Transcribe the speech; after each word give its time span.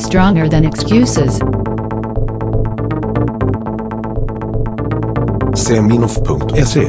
Stronger 0.00 0.48
than 0.48 0.64
excuses. 0.64 1.38
Seminoff.se 5.54 6.88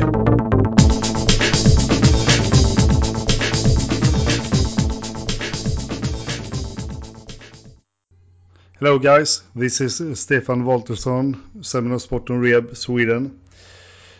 Hello 8.79 8.97
guys, 8.97 9.43
this 9.55 9.81
is 9.81 10.19
Stefan 10.19 10.63
Waltersson, 10.63 11.39
Seminoff 11.59 12.01
Sport 12.01 12.29
and 12.29 12.41
Rehab, 12.41 12.75
Sweden. 12.75 13.39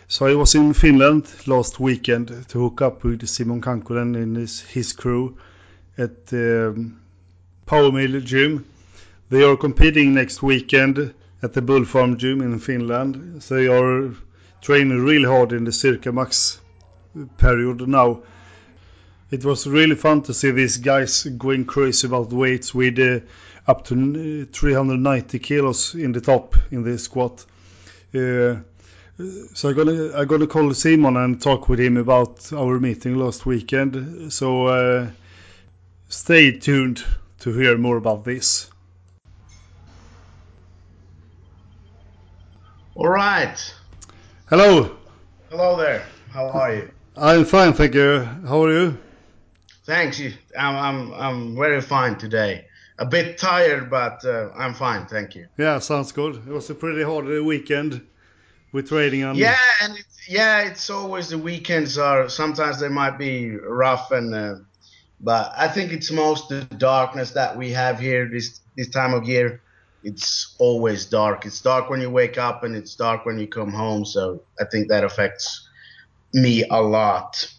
So 0.06 0.26
I 0.26 0.34
was 0.34 0.54
in 0.54 0.74
Finland 0.74 1.26
last 1.46 1.80
weekend 1.80 2.28
to 2.48 2.60
hook 2.60 2.82
up 2.82 3.02
with 3.02 3.26
Simon 3.26 3.60
Kankkonen 3.60 4.14
and 4.14 4.36
his, 4.36 4.60
his 4.60 4.92
crew 4.92 5.38
at 5.98 6.26
the 6.26 6.74
um, 6.76 7.00
Powermill 7.66 8.22
Gym. 8.22 8.66
They 9.32 9.44
are 9.44 9.56
competing 9.56 10.12
next 10.12 10.42
weekend 10.42 11.14
at 11.42 11.54
the 11.54 11.62
Bull 11.62 11.86
Farm 11.86 12.18
Gym 12.18 12.42
in 12.42 12.58
Finland. 12.58 13.40
They 13.48 13.66
are 13.66 14.10
training 14.60 15.02
really 15.02 15.24
hard 15.24 15.52
in 15.52 15.64
the 15.64 15.72
Circa 15.72 16.12
Max 16.12 16.60
period 17.38 17.88
now. 17.88 18.24
It 19.30 19.42
was 19.42 19.66
really 19.66 19.94
fun 19.94 20.20
to 20.24 20.34
see 20.34 20.50
these 20.50 20.76
guys 20.76 21.24
going 21.24 21.64
crazy 21.64 22.06
about 22.08 22.30
weights 22.30 22.74
with 22.74 22.98
uh, 22.98 23.20
up 23.66 23.86
to 23.86 24.44
390 24.52 25.38
kilos 25.38 25.94
in 25.94 26.12
the 26.12 26.20
top 26.20 26.54
in 26.70 26.82
the 26.82 26.98
squat. 26.98 27.46
Uh, 28.14 28.56
so 29.54 29.70
I'm 29.70 29.74
gonna 29.74 30.12
I'm 30.12 30.26
gonna 30.26 30.46
call 30.46 30.74
Simon 30.74 31.16
and 31.16 31.40
talk 31.40 31.70
with 31.70 31.80
him 31.80 31.96
about 31.96 32.52
our 32.52 32.78
meeting 32.78 33.16
last 33.16 33.46
weekend. 33.46 34.30
So 34.30 34.66
uh, 34.66 35.10
stay 36.10 36.58
tuned 36.58 37.02
to 37.38 37.52
hear 37.54 37.78
more 37.78 37.96
about 37.96 38.24
this. 38.24 38.68
All 43.02 43.08
right. 43.08 43.74
Hello. 44.48 44.96
Hello 45.50 45.76
there. 45.76 46.06
How 46.30 46.48
are 46.50 46.72
you? 46.72 46.90
I'm 47.16 47.44
fine, 47.44 47.72
thank 47.72 47.96
you. 47.96 48.20
How 48.46 48.62
are 48.62 48.70
you? 48.70 48.96
Thanks. 49.84 50.20
You. 50.20 50.32
I'm 50.56 50.76
I'm 50.76 51.14
I'm 51.14 51.56
very 51.56 51.80
fine 51.80 52.16
today. 52.16 52.66
A 53.00 53.04
bit 53.04 53.38
tired, 53.38 53.90
but 53.90 54.24
uh, 54.24 54.50
I'm 54.56 54.72
fine. 54.72 55.06
Thank 55.06 55.34
you. 55.34 55.48
Yeah, 55.58 55.80
sounds 55.80 56.12
good. 56.12 56.36
It 56.46 56.52
was 56.52 56.70
a 56.70 56.76
pretty 56.76 57.02
hard 57.02 57.26
weekend 57.26 58.06
with 58.70 58.88
trading 58.88 59.24
on. 59.24 59.34
Yeah, 59.34 59.58
and 59.80 59.98
it, 59.98 60.06
yeah, 60.28 60.60
it's 60.60 60.88
always 60.88 61.28
the 61.28 61.38
weekends 61.38 61.98
are 61.98 62.28
sometimes 62.28 62.78
they 62.78 62.88
might 62.88 63.18
be 63.18 63.56
rough 63.56 64.12
and. 64.12 64.32
Uh, 64.32 64.54
but 65.20 65.52
I 65.56 65.66
think 65.66 65.90
it's 65.90 66.12
most 66.12 66.50
the 66.50 66.62
darkness 66.76 67.32
that 67.32 67.56
we 67.56 67.72
have 67.72 67.98
here 67.98 68.28
this 68.28 68.60
this 68.76 68.90
time 68.90 69.12
of 69.12 69.24
year. 69.24 69.60
It's 70.04 70.54
always 70.58 71.04
dark. 71.06 71.46
It's 71.46 71.60
dark 71.60 71.90
when 71.90 72.00
you 72.00 72.10
wake 72.10 72.38
up 72.38 72.64
and 72.64 72.74
it's 72.76 72.94
dark 72.94 73.24
when 73.24 73.38
you 73.38 73.46
come 73.46 73.72
home. 73.72 74.04
So 74.04 74.42
I 74.60 74.64
think 74.64 74.88
that 74.88 75.04
affects 75.04 75.68
me 76.32 76.64
a 76.70 76.80
lot. 76.80 77.52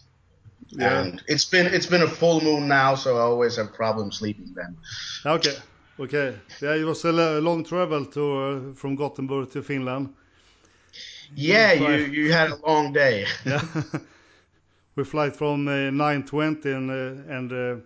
Yeah. 0.68 1.00
And 1.00 1.22
it's 1.28 1.44
been 1.44 1.66
it's 1.66 1.86
been 1.86 2.02
a 2.02 2.08
full 2.08 2.40
moon 2.40 2.68
now, 2.68 2.94
so 2.96 3.16
I 3.16 3.20
always 3.20 3.56
have 3.56 3.72
problems 3.72 4.18
sleeping 4.18 4.52
then. 4.54 4.76
Okay. 5.24 5.56
Okay. 5.98 6.34
Yeah, 6.60 6.74
it 6.74 6.84
was 6.84 7.04
a 7.04 7.12
long 7.40 7.64
travel 7.64 8.04
to 8.06 8.38
uh, 8.38 8.74
from 8.74 8.96
Gothenburg 8.96 9.50
to 9.52 9.62
Finland. 9.62 10.08
Yeah, 11.36 11.72
you 11.72 12.06
you 12.12 12.32
had 12.32 12.50
a 12.50 12.56
long 12.66 12.92
day. 12.92 13.26
Yeah. 13.46 13.62
we 14.96 15.04
fly 15.04 15.30
from 15.30 15.68
uh, 15.68 15.90
9:20 15.90 16.64
and 16.66 16.90
uh, 16.90 17.34
and 17.36 17.52
uh, 17.52 17.76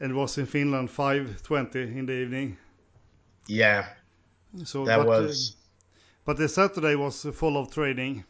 and 0.00 0.14
was 0.14 0.38
in 0.38 0.46
Finland 0.46 0.88
5:20 0.88 1.74
in 1.96 2.06
the 2.06 2.12
evening. 2.12 2.56
Yeah, 3.46 3.86
So 4.64 4.84
that 4.84 4.98
but, 4.98 5.06
was. 5.06 5.56
Uh, 5.56 5.56
but 6.24 6.36
the 6.36 6.48
Saturday 6.48 6.94
was 6.94 7.22
full 7.22 7.56
of 7.56 7.72
training. 7.72 8.24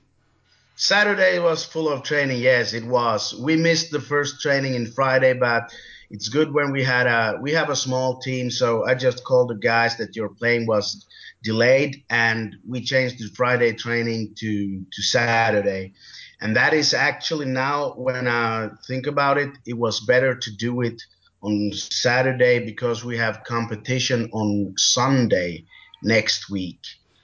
Saturday 0.77 1.39
was 1.39 1.65
full 1.65 1.89
of 1.91 2.03
training. 2.03 2.41
Yes, 2.41 2.73
it 2.73 2.85
was. 2.85 3.35
We 3.39 3.57
missed 3.57 3.91
the 3.91 4.01
first 4.01 4.41
training 4.41 4.75
in 4.75 4.91
Friday, 4.91 5.35
but 5.35 5.73
it's 6.09 6.29
good 6.29 6.55
when 6.55 6.73
we 6.73 6.83
had 6.83 7.07
a 7.07 7.39
we 7.41 7.53
have 7.53 7.69
a 7.69 7.77
small 7.77 8.19
team. 8.21 8.51
So 8.51 8.87
I 8.87 8.95
just 8.95 9.23
called 9.25 9.51
the 9.51 9.57
guys 9.57 9.97
that 9.99 10.17
your 10.17 10.31
plane 10.31 10.67
was 10.67 11.07
delayed, 11.43 12.03
and 12.09 12.57
we 12.67 12.81
changed 12.81 13.19
the 13.19 13.29
Friday 13.35 13.75
training 13.75 14.35
to 14.39 14.85
to 14.91 15.03
Saturday. 15.03 15.93
And 16.41 16.57
that 16.57 16.73
is 16.73 16.95
actually 16.95 17.47
now 17.47 17.93
when 17.97 18.27
I 18.27 18.71
think 18.87 19.07
about 19.07 19.37
it, 19.37 19.51
it 19.67 19.77
was 19.77 20.01
better 20.01 20.35
to 20.35 20.57
do 20.57 20.81
it 20.81 21.03
on 21.43 21.73
Saturday 21.73 22.65
because 22.65 23.05
we 23.05 23.17
have 23.17 23.45
competition 23.45 24.29
on 24.33 24.75
Sunday 24.77 25.65
next 26.03 26.51
week. 26.51 26.81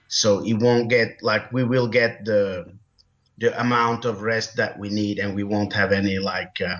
So 0.09 0.45
it 0.45 0.55
won't 0.55 0.89
get 0.89 1.19
like 1.23 1.53
we 1.53 1.65
will 1.65 1.89
get 1.89 2.25
the 2.25 2.73
the 3.39 3.59
amount 3.61 4.05
of 4.07 4.23
rest 4.23 4.57
that 4.57 4.79
we 4.79 4.89
need, 4.89 5.19
and 5.19 5.35
we 5.35 5.45
won't 5.45 5.73
have 5.75 5.93
any 5.93 6.19
like 6.19 6.61
uh, 6.61 6.77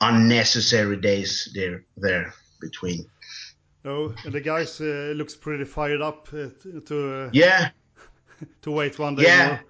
unnecessary 0.00 0.96
days 0.96 1.50
there 1.54 1.84
there 1.96 2.34
between. 2.60 3.06
No, 3.84 4.12
and 4.24 4.32
the 4.34 4.40
guys 4.40 4.80
uh, 4.80 5.12
looks 5.16 5.36
pretty 5.36 5.64
fired 5.64 6.02
up 6.02 6.28
uh, 6.32 6.48
to 6.86 7.14
uh, 7.14 7.30
Yeah, 7.32 7.70
to 8.62 8.70
wait 8.72 8.98
one 8.98 9.14
day 9.14 9.22
Yeah. 9.24 9.60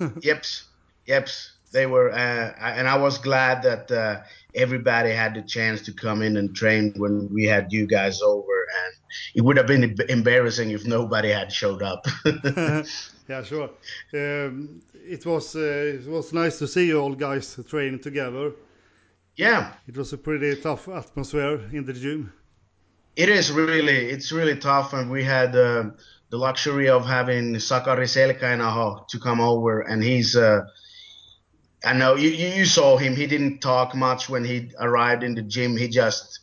more. 0.00 0.10
yeps, 0.20 0.64
yeps. 1.06 1.53
They 1.74 1.86
were, 1.94 2.10
uh, 2.12 2.46
I- 2.66 2.74
and 2.78 2.86
I 2.88 2.96
was 3.06 3.18
glad 3.18 3.56
that 3.68 3.90
uh, 3.90 4.22
everybody 4.54 5.10
had 5.22 5.34
the 5.34 5.42
chance 5.42 5.82
to 5.86 5.92
come 6.04 6.22
in 6.26 6.36
and 6.38 6.54
train 6.54 6.94
when 7.02 7.28
we 7.36 7.44
had 7.54 7.72
you 7.76 7.84
guys 7.86 8.22
over, 8.22 8.56
and 8.82 8.92
it 9.34 9.42
would 9.44 9.58
have 9.58 9.66
been 9.66 9.96
embarrassing 10.08 10.70
if 10.70 10.86
nobody 10.86 11.30
had 11.40 11.52
showed 11.52 11.82
up. 11.82 12.06
yeah, 13.28 13.42
sure. 13.42 13.70
Um, 14.14 14.80
it 15.16 15.26
was 15.26 15.56
uh, 15.56 15.98
it 16.00 16.06
was 16.06 16.32
nice 16.32 16.58
to 16.60 16.66
see 16.66 16.86
you 16.86 17.00
all 17.00 17.14
guys 17.14 17.58
training 17.68 18.00
together. 18.00 18.52
yeah, 19.36 19.72
It 19.88 19.96
was 19.96 20.12
a 20.12 20.18
pretty 20.18 20.54
tough 20.60 20.88
atmosphere 20.88 21.60
in 21.72 21.84
the 21.84 21.92
gym. 21.92 22.32
It 23.16 23.28
is 23.28 23.50
really, 23.52 23.98
it's 24.14 24.32
really 24.32 24.56
tough, 24.56 24.92
and 24.92 25.10
we 25.10 25.24
had 25.24 25.54
uh, 25.56 25.90
the 26.30 26.36
luxury 26.38 26.88
of 26.88 27.06
having 27.06 27.58
Sakari 27.58 28.06
Selkäinaho 28.06 29.06
to 29.08 29.18
come 29.18 29.40
over, 29.40 29.80
and 29.80 30.02
he's. 30.02 30.36
Uh, 30.36 30.60
I 31.84 31.92
know 31.92 32.14
you, 32.14 32.30
you 32.30 32.64
saw 32.64 32.96
him. 32.96 33.14
He 33.14 33.26
didn't 33.26 33.60
talk 33.60 33.94
much 33.94 34.28
when 34.28 34.44
he 34.44 34.70
arrived 34.80 35.22
in 35.22 35.34
the 35.34 35.42
gym. 35.42 35.76
He 35.76 35.88
just 35.88 36.40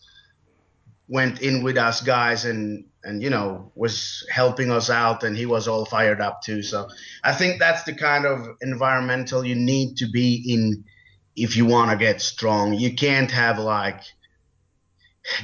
went 1.07 1.41
in 1.41 1.63
with 1.63 1.78
us 1.78 2.02
guys 2.02 2.46
and 2.46 2.85
and 3.03 3.22
you 3.22 3.29
know 3.29 3.72
was 3.75 4.25
helping 4.29 4.72
us 4.72 4.90
out, 4.90 5.24
and 5.24 5.35
he 5.35 5.46
was 5.46 5.68
all 5.68 5.85
fired 5.85 6.22
up 6.22 6.41
too. 6.41 6.62
So 6.62 6.88
I 7.24 7.34
think 7.34 7.59
that's 7.59 7.84
the 7.84 7.94
kind 7.94 8.25
of 8.25 8.47
environmental 8.62 9.44
you 9.44 9.56
need 9.56 9.97
to 9.97 10.07
be 10.09 10.44
in 10.53 10.84
if 11.35 11.56
you 11.56 11.66
want 11.66 11.91
to 11.91 11.97
get 11.97 12.22
strong. 12.22 12.73
You 12.73 12.94
can't 12.94 13.31
have 13.31 13.58
like 13.58 14.02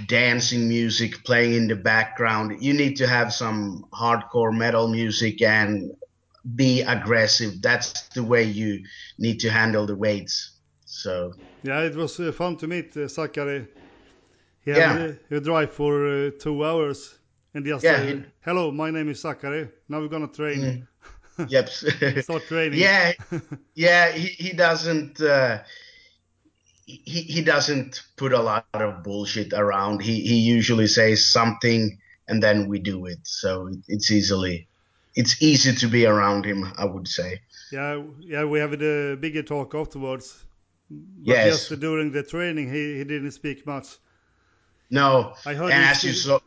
dancing 0.07 0.67
music 0.67 1.23
playing 1.23 1.53
in 1.53 1.67
the 1.67 1.75
background. 1.75 2.61
You 2.61 2.73
need 2.73 2.97
to 2.97 3.07
have 3.07 3.33
some 3.33 3.85
hardcore 3.93 4.55
metal 4.55 4.87
music 4.87 5.41
and 5.41 5.91
be 6.55 6.81
aggressive. 6.81 7.61
That's 7.61 8.07
the 8.09 8.23
way 8.23 8.43
you 8.43 8.83
need 9.19 9.39
to 9.41 9.49
handle 9.49 9.85
the 9.85 9.95
weights. 9.95 10.59
So 10.85 11.33
Yeah, 11.63 11.81
it 11.81 11.95
was 11.95 12.19
uh, 12.19 12.31
fun 12.31 12.57
to 12.57 12.67
meet 12.67 12.95
uh, 12.97 13.07
Sakari. 13.07 13.67
He 14.65 14.71
Yeah. 14.71 15.13
a 15.31 15.39
drive 15.39 15.71
for 15.71 16.07
uh, 16.07 16.31
two 16.39 16.63
hours 16.65 17.15
and 17.53 17.65
just 17.65 17.83
Yeah, 17.83 17.97
said, 17.97 18.15
he- 18.15 18.25
"Hello, 18.41 18.71
my 18.71 18.91
name 18.91 19.09
is 19.09 19.19
Sakari. 19.21 19.69
Now 19.89 19.99
we're 20.01 20.09
gonna 20.09 20.27
train. 20.31 20.87
yep. 21.47 21.69
Start 21.69 22.43
training." 22.47 22.79
yeah, 22.79 23.13
yeah. 23.75 24.11
He 24.11 24.27
he 24.27 24.53
doesn't. 24.53 25.19
Uh, 25.21 25.59
he, 26.85 27.21
he 27.23 27.41
doesn't 27.41 28.01
put 28.15 28.31
a 28.33 28.41
lot 28.41 28.65
of 28.73 29.03
bullshit 29.03 29.53
around. 29.53 30.01
He 30.01 30.21
he 30.21 30.35
usually 30.39 30.87
says 30.87 31.25
something 31.25 31.97
and 32.27 32.41
then 32.41 32.67
we 32.67 32.79
do 32.79 33.05
it. 33.05 33.19
So 33.23 33.69
it's 33.87 34.09
easily 34.11 34.67
it's 35.17 35.41
easy 35.41 35.73
to 35.73 35.87
be 35.87 36.05
around 36.05 36.45
him. 36.45 36.59
I 36.77 36.85
would 36.85 37.07
say. 37.07 37.41
yeah, 37.71 38.01
yeah. 38.21 38.45
We 38.45 38.59
have 38.59 38.73
a 38.73 39.15
bigger 39.15 39.43
talk 39.43 39.75
afterwards. 39.75 40.45
But 40.89 41.35
Yes. 41.35 41.67
just 41.67 41.79
during 41.81 42.11
the 42.11 42.23
training, 42.23 42.71
he, 42.71 42.97
he 42.99 43.03
didn't 43.03 43.31
speak 43.31 43.65
much. 43.65 43.87
No, 44.89 45.33
I 45.45 45.53
heard 45.53 45.73
and 45.73 45.83
him 45.83 45.89
as 45.91 46.03
you 46.03 46.13
saw, 46.13 46.39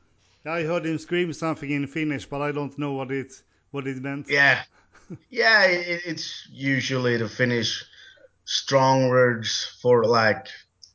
I 0.47 0.63
heard 0.63 0.87
him 0.87 0.97
scream 0.99 1.33
something 1.35 1.71
in 1.71 1.87
Finnish, 1.87 2.25
but 2.27 2.41
I 2.41 2.53
don't 2.53 2.77
know 2.79 2.93
what 2.93 3.11
it 3.11 3.33
what 3.73 3.87
it 3.87 3.99
meant. 4.03 4.31
yeah, 4.31 4.63
yeah, 5.29 5.65
it, 5.65 6.01
it's 6.07 6.49
usually 6.51 7.19
the 7.19 7.29
Finnish 7.29 7.85
strong 8.47 9.09
words 9.11 9.77
for 9.83 10.05
like 10.07 10.47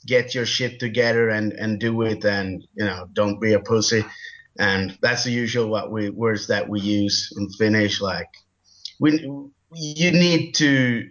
get 0.07 0.33
your 0.33 0.45
shit 0.47 0.79
together 0.79 1.29
and 1.29 1.53
and 1.53 1.79
do 1.79 2.01
it, 2.01 2.25
and 2.25 2.65
you 2.73 2.85
know 2.85 3.07
don't 3.13 3.39
be 3.39 3.53
a 3.53 3.59
pussy, 3.59 4.03
and 4.57 4.97
that's 5.01 5.23
the 5.23 5.31
usual 5.31 5.67
what 5.67 5.91
we 5.91 6.09
words 6.09 6.47
that 6.47 6.67
we 6.69 6.79
use 6.79 7.33
in 7.37 7.49
Finnish. 7.51 8.01
Like 8.01 8.29
we 8.99 9.19
you 9.73 10.11
need 10.11 10.53
to 10.55 11.07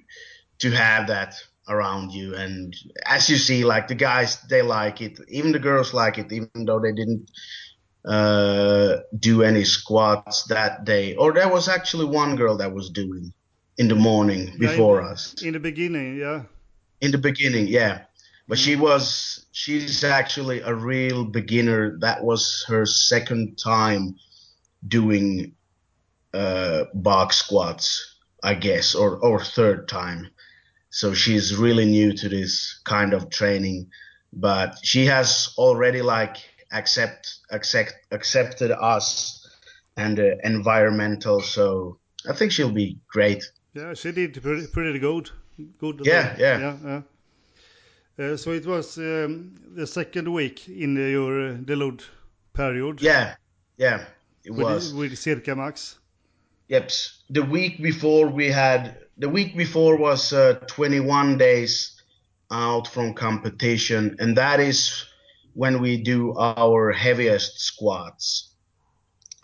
to 0.61 0.70
have 0.70 1.08
that 1.08 1.35
around 1.67 2.12
you 2.12 2.35
and 2.35 2.76
as 3.06 3.31
you 3.31 3.37
see 3.37 3.64
like 3.64 3.88
the 3.88 3.94
guys 3.94 4.38
they 4.50 4.61
like 4.61 5.00
it 5.00 5.19
even 5.29 5.50
the 5.50 5.58
girls 5.58 5.94
like 5.94 6.19
it 6.19 6.31
even 6.31 6.67
though 6.67 6.79
they 6.79 6.93
didn't 6.93 7.26
uh, 8.05 8.99
do 9.19 9.43
any 9.43 9.64
squats 9.64 10.44
that 10.44 10.85
day. 10.85 11.14
Or 11.17 11.32
there 11.32 11.49
was 11.49 11.69
actually 11.69 12.05
one 12.05 12.37
girl 12.37 12.56
that 12.58 12.73
was 12.73 12.91
doing 12.91 13.32
in 13.79 13.88
the 13.88 13.94
morning 13.94 14.55
before 14.58 15.00
yeah, 15.00 15.06
in, 15.06 15.12
us. 15.12 15.43
In 15.43 15.52
the 15.52 15.61
beginning, 15.61 16.19
yeah. 16.19 16.43
In 17.00 17.11
the 17.11 17.19
beginning, 17.19 17.67
yeah. 17.69 18.02
But 18.46 18.58
she 18.58 18.76
was 18.76 19.46
she's 19.52 20.05
actually 20.05 20.61
a 20.61 20.75
real 20.75 21.25
beginner. 21.25 21.99
That 22.00 22.23
was 22.23 22.64
her 22.69 22.85
second 22.85 23.58
time 23.58 24.17
doing 24.87 25.55
uh, 26.35 26.85
box 26.93 27.38
squats, 27.38 28.17
I 28.43 28.55
guess, 28.55 28.94
or 28.94 29.17
or 29.17 29.43
third 29.43 29.88
time. 29.88 30.31
So 30.91 31.14
she's 31.14 31.56
really 31.56 31.87
new 31.87 32.12
to 32.12 32.29
this 32.29 32.81
kind 32.85 33.14
of 33.14 33.31
training, 33.31 33.91
but 34.32 34.79
she 34.82 35.06
has 35.06 35.55
already 35.56 36.02
like 36.02 36.37
accept 36.70 37.38
accept 37.50 37.94
accepted 38.11 38.70
us 38.70 39.41
and 39.96 40.19
the 40.19 40.38
environmental. 40.44 41.41
So 41.41 41.99
I 42.29 42.32
think 42.32 42.52
she'll 42.52 42.70
be 42.70 42.99
great. 43.08 43.44
Yeah, 43.73 43.94
she 43.94 44.12
did 44.12 44.41
pretty, 44.41 44.67
pretty 44.67 44.99
good. 44.99 45.31
Good. 45.79 46.02
Yeah, 46.05 46.35
yeah, 46.38 46.58
yeah. 46.58 46.76
yeah. 46.85 47.02
Uh, 48.19 48.37
so 48.37 48.52
it 48.52 48.64
was 48.64 48.96
um, 48.99 49.55
the 49.75 49.87
second 49.87 50.32
week 50.32 50.69
in 50.69 50.96
your 50.96 51.55
deload 51.55 52.02
period. 52.52 53.02
Yeah, 53.02 53.34
yeah, 53.76 54.05
it 54.44 54.52
with, 54.52 54.66
was 54.66 54.94
with 54.94 55.19
Circa 55.19 55.56
Max. 55.56 55.99
Yep. 56.69 56.90
The 57.31 57.43
week 57.43 57.82
before 57.82 58.28
we 58.28 58.50
had 58.50 58.99
the 59.19 59.28
week 59.28 59.56
before 59.56 59.96
was 59.96 60.32
uh, 60.32 60.61
21 60.66 61.38
days 61.38 62.00
out 62.50 62.87
from 62.87 63.14
competition, 63.14 64.17
and 64.19 64.37
that 64.37 64.60
is 64.60 65.05
when 65.55 65.81
we 65.81 65.96
do 65.96 66.37
our 66.38 66.93
heaviest 66.93 67.60
squats. 67.60 68.50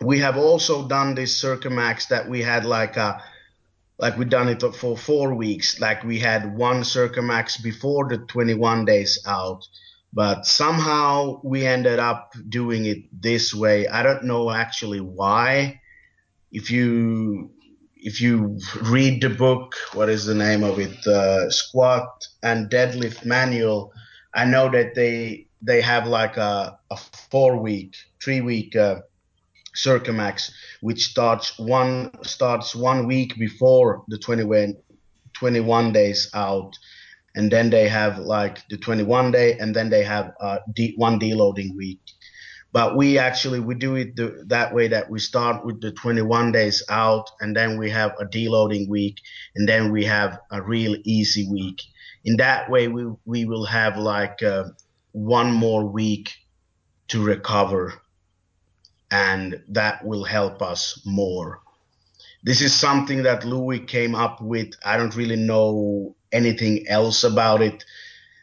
We 0.01 0.21
have 0.21 0.37
also 0.37 0.89
done 0.89 1.15
this 1.15 1.37
Circa 1.37 1.71
Max 1.71 2.07
that 2.07 2.29
we 2.29 2.43
had 2.43 2.65
like 2.65 2.97
a 2.97 3.23
like 4.01 4.17
we 4.17 4.25
done 4.25 4.49
it 4.49 4.63
for 4.75 4.97
four 4.97 5.35
weeks. 5.35 5.79
Like 5.79 6.03
we 6.05 6.19
had 6.19 6.57
one 6.57 6.85
Circa 6.85 7.21
Max 7.21 7.59
before 7.59 8.09
the 8.09 8.19
21 8.19 8.87
days 8.87 9.23
out, 9.27 9.67
but 10.13 10.47
somehow 10.47 11.41
we 11.45 11.67
ended 11.67 11.99
up 11.99 12.33
doing 12.49 12.87
it 12.87 12.99
this 13.13 13.55
way. 13.55 13.87
I 13.87 14.03
don't 14.03 14.25
know 14.25 14.51
actually 14.51 15.01
why. 15.01 15.81
If 16.51 16.71
you 16.71 17.51
if 17.95 18.21
you 18.23 18.59
read 18.85 19.21
the 19.21 19.29
book, 19.29 19.77
what 19.93 20.09
is 20.09 20.25
the 20.25 20.35
name 20.35 20.65
of 20.65 20.79
it? 20.79 21.07
Uh, 21.07 21.51
squat 21.51 22.27
and 22.43 22.71
deadlift 22.71 23.27
manual. 23.27 23.93
I 24.35 24.47
know 24.47 24.71
that 24.71 24.95
they 24.95 25.47
they 25.61 25.83
have 25.83 26.07
like 26.07 26.39
a, 26.39 26.79
a 26.91 26.97
four 27.31 27.59
week, 27.59 27.95
three 28.23 28.41
week 28.41 28.75
uh, 28.75 29.03
Circa 29.83 30.13
Max, 30.13 30.53
which 30.81 31.07
starts 31.07 31.59
one 31.59 32.11
starts 32.23 32.75
one 32.75 33.07
week 33.07 33.39
before 33.39 34.05
the 34.09 34.19
21, 34.19 34.77
21 35.33 35.93
days 35.93 36.31
out, 36.35 36.77
and 37.35 37.51
then 37.51 37.71
they 37.71 37.89
have 37.89 38.19
like 38.19 38.67
the 38.69 38.77
21 38.77 39.31
day, 39.33 39.59
and 39.59 39.75
then 39.75 39.89
they 39.89 40.05
have 40.05 40.33
uh, 40.41 40.59
de- 40.75 40.95
one 40.97 41.19
deloading 41.19 41.77
week. 41.77 42.01
But 42.73 42.97
we 42.97 43.19
actually 43.19 43.61
we 43.61 43.75
do 43.75 43.97
it 43.97 44.17
the, 44.17 44.45
that 44.49 44.75
way 44.75 44.89
that 44.89 45.11
we 45.11 45.19
start 45.19 45.65
with 45.65 45.81
the 45.81 45.93
21 45.93 46.53
days 46.53 46.83
out, 46.89 47.31
and 47.41 47.57
then 47.57 47.79
we 47.79 47.91
have 47.91 48.13
a 48.21 48.27
deloading 48.27 48.89
week, 48.89 49.17
and 49.57 49.69
then 49.69 49.91
we 49.91 50.05
have 50.05 50.39
a 50.51 50.61
real 50.63 50.95
easy 51.05 51.49
week. 51.49 51.81
In 52.25 52.37
that 52.37 52.71
way, 52.71 52.89
we 52.89 53.07
we 53.25 53.47
will 53.47 53.65
have 53.65 53.97
like 53.97 54.43
uh, 54.43 54.65
one 55.13 55.53
more 55.53 55.87
week 55.87 56.35
to 57.09 57.25
recover 57.25 57.95
and 59.11 59.63
that 59.69 60.05
will 60.05 60.25
help 60.25 60.63
us 60.63 61.01
more. 61.05 61.61
This 62.43 62.63
is 62.63 62.75
something 62.75 63.23
that 63.25 63.45
Louie 63.45 63.81
came 63.81 64.15
up 64.15 64.41
with. 64.41 64.73
I 64.85 64.97
don't 64.97 65.15
really 65.15 65.37
know 65.37 66.15
anything 66.33 66.87
else 66.89 67.25
about 67.25 67.61
it 67.61 67.85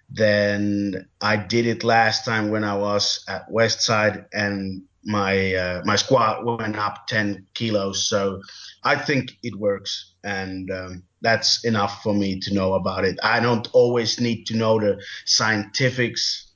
than 0.10 1.08
I 1.22 1.38
did 1.38 1.66
it 1.66 1.84
last 1.84 2.24
time 2.24 2.50
when 2.50 2.64
I 2.64 2.76
was 2.76 3.24
at 3.28 3.50
Westside 3.50 4.26
and 4.32 4.84
my 5.04 5.54
uh, 5.56 5.82
my 5.86 5.96
squat 5.96 6.46
went 6.46 6.76
up 6.78 7.08
10 7.08 7.48
kilos. 7.54 8.08
So 8.08 8.42
I 8.84 8.96
think 8.96 9.38
it 9.42 9.56
works, 9.56 10.14
and 10.24 10.70
um, 10.70 11.04
that's 11.22 11.64
enough 11.66 12.04
for 12.04 12.14
me 12.14 12.40
to 12.42 12.54
know 12.54 12.74
about 12.74 13.06
it. 13.06 13.18
I 13.24 13.40
don't 13.40 13.68
always 13.74 14.20
need 14.20 14.46
to 14.48 14.58
know 14.58 14.80
the 14.80 15.02
scientifics 15.26 16.52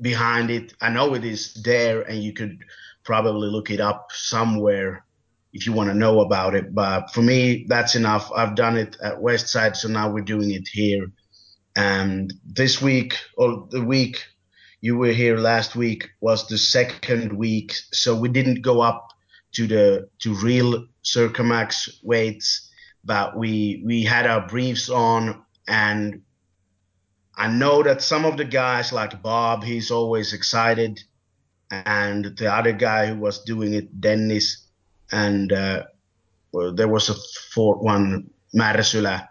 behind 0.00 0.50
it. 0.50 0.74
I 0.80 0.90
know 0.90 1.14
it 1.14 1.24
is 1.24 1.54
there, 1.62 2.02
and 2.02 2.22
you 2.22 2.32
could 2.32 2.58
probably 3.04 3.48
look 3.48 3.70
it 3.70 3.80
up 3.80 4.08
somewhere 4.12 5.04
if 5.52 5.66
you 5.66 5.72
want 5.72 5.90
to 5.90 5.94
know 5.94 6.20
about 6.20 6.54
it. 6.54 6.74
But 6.74 7.10
for 7.10 7.22
me, 7.22 7.66
that's 7.68 7.94
enough. 7.94 8.30
I've 8.34 8.54
done 8.54 8.76
it 8.76 8.96
at 9.02 9.18
Westside, 9.18 9.76
so 9.76 9.88
now 9.88 10.10
we're 10.10 10.24
doing 10.24 10.50
it 10.50 10.68
here. 10.68 11.10
And 11.76 12.32
this 12.44 12.80
week, 12.80 13.18
or 13.36 13.66
the 13.70 13.84
week 13.84 14.24
you 14.80 14.96
were 14.96 15.12
here 15.12 15.36
last 15.36 15.76
week, 15.76 16.10
was 16.20 16.46
the 16.48 16.58
second 16.58 17.32
week, 17.32 17.74
so 17.92 18.14
we 18.14 18.28
didn't 18.28 18.62
go 18.62 18.80
up 18.80 19.08
to 19.52 19.66
the 19.66 20.08
to 20.20 20.34
real 20.34 20.86
Circa 21.02 21.42
Max 21.42 22.00
weights, 22.02 22.70
but 23.04 23.36
we 23.36 23.82
we 23.84 24.02
had 24.02 24.26
our 24.26 24.46
briefs 24.46 24.88
on, 24.88 25.42
and 25.68 26.22
I 27.36 27.48
know 27.48 27.82
that 27.82 28.02
some 28.02 28.24
of 28.24 28.36
the 28.36 28.44
guys 28.44 28.92
like 28.92 29.22
Bob, 29.22 29.64
he's 29.64 29.90
always 29.90 30.32
excited 30.32 31.00
and 31.72 32.36
the 32.36 32.52
other 32.52 32.72
guy 32.72 33.06
who 33.06 33.16
was 33.16 33.42
doing 33.44 33.72
it, 33.72 34.00
Dennis, 34.00 34.66
and 35.10 35.52
uh, 35.52 35.84
well, 36.52 36.72
there 36.74 36.88
was 36.88 37.08
a 37.08 37.14
fourth 37.54 37.82
one, 37.82 38.30
Märsylä. 38.54 39.28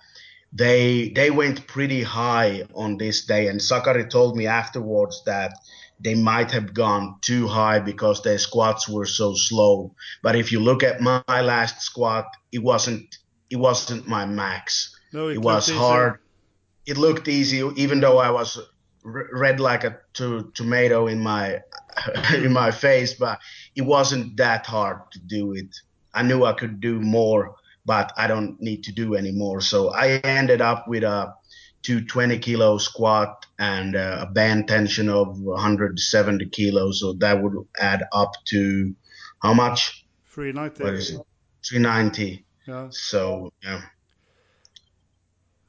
They 0.51 1.09
they 1.09 1.29
went 1.29 1.67
pretty 1.67 2.03
high 2.03 2.63
on 2.73 2.97
this 2.97 3.25
day, 3.25 3.47
and 3.47 3.61
Sakari 3.61 4.05
told 4.05 4.35
me 4.35 4.47
afterwards 4.47 5.23
that 5.25 5.53
they 5.99 6.15
might 6.15 6.51
have 6.51 6.73
gone 6.73 7.15
too 7.21 7.47
high 7.47 7.79
because 7.79 8.23
their 8.23 8.39
squats 8.39 8.89
were 8.89 9.05
so 9.05 9.35
slow. 9.35 9.93
But 10.23 10.35
if 10.35 10.51
you 10.51 10.59
look 10.59 10.83
at 10.83 10.99
my 10.99 11.21
last 11.27 11.81
squat, 11.81 12.25
it 12.51 12.63
wasn't 12.63 13.17
it 13.49 13.57
wasn't 13.57 14.07
my 14.07 14.25
max. 14.25 14.97
No, 15.13 15.27
it, 15.27 15.35
it 15.35 15.41
was 15.41 15.69
easy. 15.69 15.77
hard. 15.77 16.19
It 16.87 16.97
looked 16.97 17.27
easy, 17.27 17.61
even 17.75 18.01
though 18.01 18.17
I 18.17 18.31
was 18.31 18.59
red 19.03 19.59
like 19.59 19.83
a 19.83 19.97
to, 20.13 20.51
tomato 20.53 21.07
in 21.07 21.19
my 21.19 21.61
in 22.33 22.53
my 22.53 22.71
face, 22.71 23.13
but 23.13 23.39
it 23.75 23.81
wasn't 23.81 24.37
that 24.37 24.65
hard 24.65 25.11
to 25.11 25.19
do 25.19 25.53
it. 25.53 25.75
I 26.13 26.23
knew 26.23 26.43
I 26.43 26.53
could 26.53 26.79
do 26.81 26.99
more, 26.99 27.55
but 27.85 28.11
I 28.17 28.27
don't 28.27 28.61
need 28.61 28.83
to 28.85 28.91
do 28.91 29.15
anymore. 29.15 29.61
So 29.61 29.89
I 29.93 30.19
ended 30.23 30.61
up 30.61 30.87
with 30.87 31.03
a 31.03 31.33
220 31.83 32.39
kilo 32.39 32.77
squat 32.77 33.45
and 33.57 33.95
a 33.95 34.29
band 34.31 34.67
tension 34.67 35.09
of 35.09 35.39
170 35.39 36.49
kilos. 36.49 36.99
So 36.99 37.13
that 37.13 37.41
would 37.41 37.53
add 37.79 38.03
up 38.11 38.33
to 38.45 38.95
how 39.41 39.53
much? 39.53 40.05
390. 40.27 40.83
What 40.83 40.93
is 40.93 41.11
it? 41.11 41.21
390. 41.65 42.45
Yeah. 42.67 42.87
So 42.91 43.51
yeah. 43.63 43.81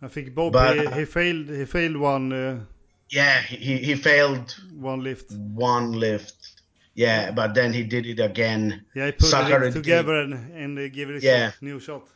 I 0.00 0.09
think 0.09 0.35
Bob 0.35 0.52
But- 0.52 0.76
he, 0.76 1.00
he 1.00 1.04
failed 1.04 1.49
he 1.49 1.64
failed 1.64 1.97
one 1.97 2.33
uh, 2.33 2.64
Yeah, 3.12 3.42
he, 3.42 3.76
he 3.76 3.95
failed 3.95 4.57
one 4.75 5.04
lift. 5.04 5.31
one 5.33 5.92
lift. 5.92 6.35
Yeah, 6.95 7.31
but 7.31 7.54
then 7.54 7.73
he 7.73 7.85
did 7.85 8.07
it 8.07 8.21
again. 8.21 8.87
Yeah, 8.95 9.07
he 9.07 9.12
put 9.12 9.26
Sakari 9.28 9.69
it 9.69 9.73
together 9.73 10.14
and, 10.23 10.35
and 10.54 10.78
uh, 10.78 10.88
give 10.88 11.11
it 11.11 11.23
a 11.23 11.26
Yeah. 11.26 11.50
shot, 11.50 11.62
new 11.62 11.78
shot. 11.78 12.09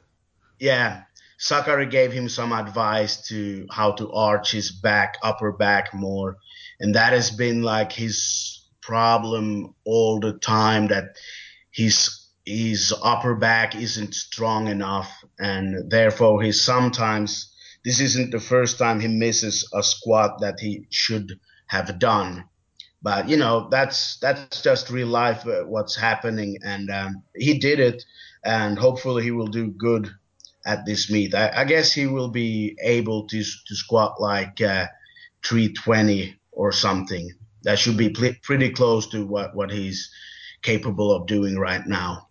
Yeah, 0.59 1.03
Sakari 1.39 1.87
gave 1.87 2.13
him 2.13 2.29
some 2.31 2.53
advice 2.53 3.29
to 3.29 3.67
how 3.71 3.93
to 3.93 4.11
arch 4.13 4.53
his 4.53 4.73
back, 4.73 5.19
upper 5.23 5.53
back 5.53 5.93
more, 5.93 6.39
and 6.81 6.95
that 6.95 7.13
has 7.13 7.31
been 7.31 7.63
like 7.63 7.93
his 7.93 8.63
problem 8.81 9.75
all 9.85 10.19
the 10.19 10.33
time. 10.39 10.89
That 10.89 11.17
his 11.71 12.27
his 12.47 12.95
upper 13.03 13.35
back 13.35 13.75
isn't 13.75 14.15
strong 14.15 14.69
enough, 14.69 15.11
and 15.39 15.91
therefore 15.91 16.43
he 16.43 16.53
sometimes 16.53 17.53
this 17.87 18.01
isn't 18.01 18.33
the 18.33 18.41
first 18.41 18.79
time 18.79 18.99
he 18.99 19.07
misses 19.07 19.71
a 19.73 19.81
squat 19.81 20.41
that 20.41 20.59
he 20.59 20.89
should 20.91 21.39
have 21.69 22.01
done. 22.01 22.45
But 23.01 23.29
you 23.29 23.37
know 23.37 23.69
that's 23.71 24.19
that's 24.19 24.61
just 24.61 24.91
real 24.91 25.07
life, 25.07 25.47
uh, 25.47 25.63
what's 25.63 25.97
happening, 25.97 26.59
and 26.65 26.91
um, 26.91 27.23
he 27.37 27.61
did 27.61 27.79
it, 27.79 28.03
and 28.45 28.77
hopefully 28.77 29.23
he 29.23 29.31
will 29.31 29.47
do 29.47 29.69
good 29.69 30.11
at 30.67 30.85
this 30.85 31.09
meet. 31.09 31.33
I, 31.33 31.53
I 31.59 31.65
guess 31.65 31.93
he 31.93 32.07
will 32.09 32.29
be 32.29 32.77
able 32.83 33.29
to 33.29 33.39
to 33.39 33.77
squat 33.77 34.21
like 34.21 34.61
uh, 34.61 34.87
320 35.45 36.37
or 36.51 36.73
something. 36.73 37.31
That 37.63 37.79
should 37.79 37.97
be 37.97 38.11
pl- 38.11 38.41
pretty 38.43 38.71
close 38.71 39.07
to 39.11 39.25
what 39.25 39.55
what 39.55 39.71
he's 39.71 40.11
capable 40.63 41.13
of 41.13 41.29
doing 41.29 41.57
right 41.57 41.87
now. 41.87 42.27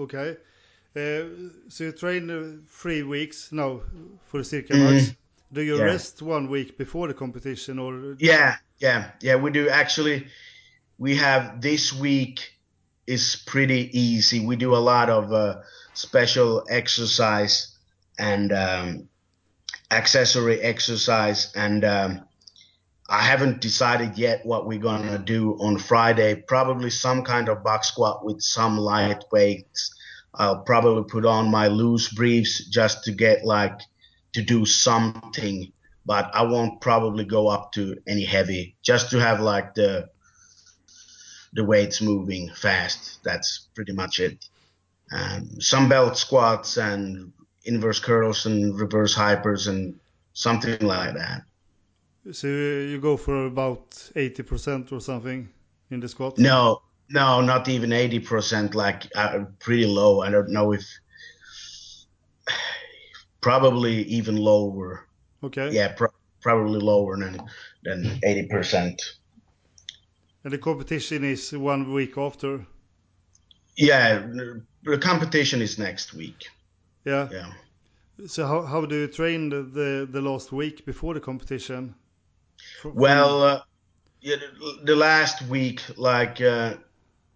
Okay. 0.00 0.38
Uh, 0.94 1.24
so 1.68 1.84
you 1.84 1.92
train 1.92 2.30
uh, 2.30 2.56
three 2.68 3.02
weeks 3.02 3.50
now 3.50 3.80
for 4.26 4.42
Circa 4.44 4.74
Mhm. 4.74 5.16
Do 5.52 5.62
you 5.62 5.76
Yeah. 5.78 5.84
rest 5.84 6.20
one 6.22 6.48
week 6.50 6.76
before 6.78 7.08
the 7.08 7.14
competition 7.14 7.78
or 7.78 8.16
Yeah, 8.18 8.56
yeah, 8.78 9.10
yeah. 9.20 9.36
We 9.36 9.50
do 9.50 9.68
actually. 9.68 10.26
we 10.98 11.16
have 11.16 11.60
this 11.60 11.92
week 11.92 12.52
is 13.06 13.36
pretty 13.46 13.90
easy. 13.98 14.44
We 14.46 14.56
do 14.56 14.74
a 14.74 14.78
lot 14.92 15.08
of 15.10 15.32
uh, 15.32 15.56
special 15.94 16.64
exercise 16.70 17.74
and 18.18 18.52
um, 18.52 19.08
accessory 19.90 20.60
exercise, 20.60 21.50
and 21.56 21.84
um, 21.84 22.20
I 23.08 23.22
haven't 23.22 23.60
decided 23.60 24.16
yet 24.16 24.44
what 24.46 24.66
we're 24.66 24.78
gonna 24.78 25.18
do 25.18 25.56
on 25.58 25.78
Friday. 25.78 26.36
Probably 26.46 26.90
some 26.90 27.24
kind 27.24 27.48
of 27.48 27.64
box 27.64 27.88
squat 27.88 28.24
with 28.24 28.40
some 28.42 28.78
light 28.78 29.24
weights. 29.32 29.94
I'll 30.34 30.62
probably 30.62 31.04
put 31.04 31.24
on 31.24 31.50
my 31.50 31.68
loose 31.68 32.12
briefs 32.12 32.68
just 32.68 33.04
to 33.04 33.12
get 33.12 33.44
like 33.44 33.80
to 34.32 34.42
do 34.42 34.64
something, 34.64 35.72
but 36.06 36.30
I 36.34 36.42
won't 36.42 36.80
probably 36.80 37.24
go 37.24 37.48
up 37.48 37.72
to 37.72 37.96
any 38.06 38.24
heavy 38.24 38.76
just 38.82 39.10
to 39.10 39.20
have 39.20 39.40
like 39.40 39.74
the 39.74 40.08
the 41.52 41.64
weights 41.64 42.00
moving 42.00 42.50
fast. 42.54 43.22
That's 43.22 43.68
pretty 43.74 43.92
much 43.92 44.20
it. 44.20 44.48
Um, 45.12 45.60
some 45.60 45.88
belt 45.88 46.16
squats 46.16 46.78
and 46.78 47.32
inverse 47.64 48.00
curls 48.00 48.46
and 48.46 48.78
reverse 48.80 49.14
hypers 49.14 49.68
and 49.68 50.00
something 50.32 50.80
like 50.80 51.14
that. 51.14 51.42
So 52.32 52.46
you 52.46 52.98
go 53.00 53.16
for 53.16 53.46
about 53.46 53.90
80% 53.90 54.92
or 54.92 55.00
something 55.00 55.48
in 55.90 56.00
the 56.00 56.08
squat? 56.08 56.38
No, 56.38 56.82
no, 57.12 57.40
not 57.40 57.68
even 57.68 57.90
80%, 57.90 58.74
like 58.74 59.06
uh, 59.14 59.44
pretty 59.58 59.86
low. 59.86 60.22
I 60.22 60.30
don't 60.30 60.50
know 60.50 60.72
if 60.72 60.84
probably 63.40 64.02
even 64.04 64.36
lower. 64.36 65.06
Okay. 65.44 65.70
Yeah, 65.70 65.92
pro- 65.92 66.08
probably 66.40 66.80
lower 66.80 67.16
than 67.16 67.42
than 67.84 68.04
80%. 68.24 68.98
And 70.44 70.52
the 70.52 70.58
competition 70.58 71.24
is 71.24 71.52
one 71.52 71.92
week 71.92 72.18
after? 72.18 72.66
Yeah, 73.76 74.26
the 74.82 74.98
competition 74.98 75.62
is 75.62 75.78
next 75.78 76.14
week. 76.14 76.46
Yeah. 77.04 77.28
Yeah. 77.30 77.52
So 78.26 78.46
how, 78.46 78.62
how 78.62 78.84
do 78.84 78.96
you 78.96 79.08
train 79.08 79.48
the, 79.48 79.62
the, 79.62 80.08
the 80.10 80.20
last 80.20 80.52
week 80.52 80.84
before 80.84 81.14
the 81.14 81.20
competition? 81.20 81.94
Well, 82.84 83.42
uh, 83.42 83.60
yeah, 84.20 84.36
the, 84.36 84.78
the 84.84 84.96
last 84.96 85.42
week, 85.42 85.82
like 85.96 86.40
uh, 86.40 86.74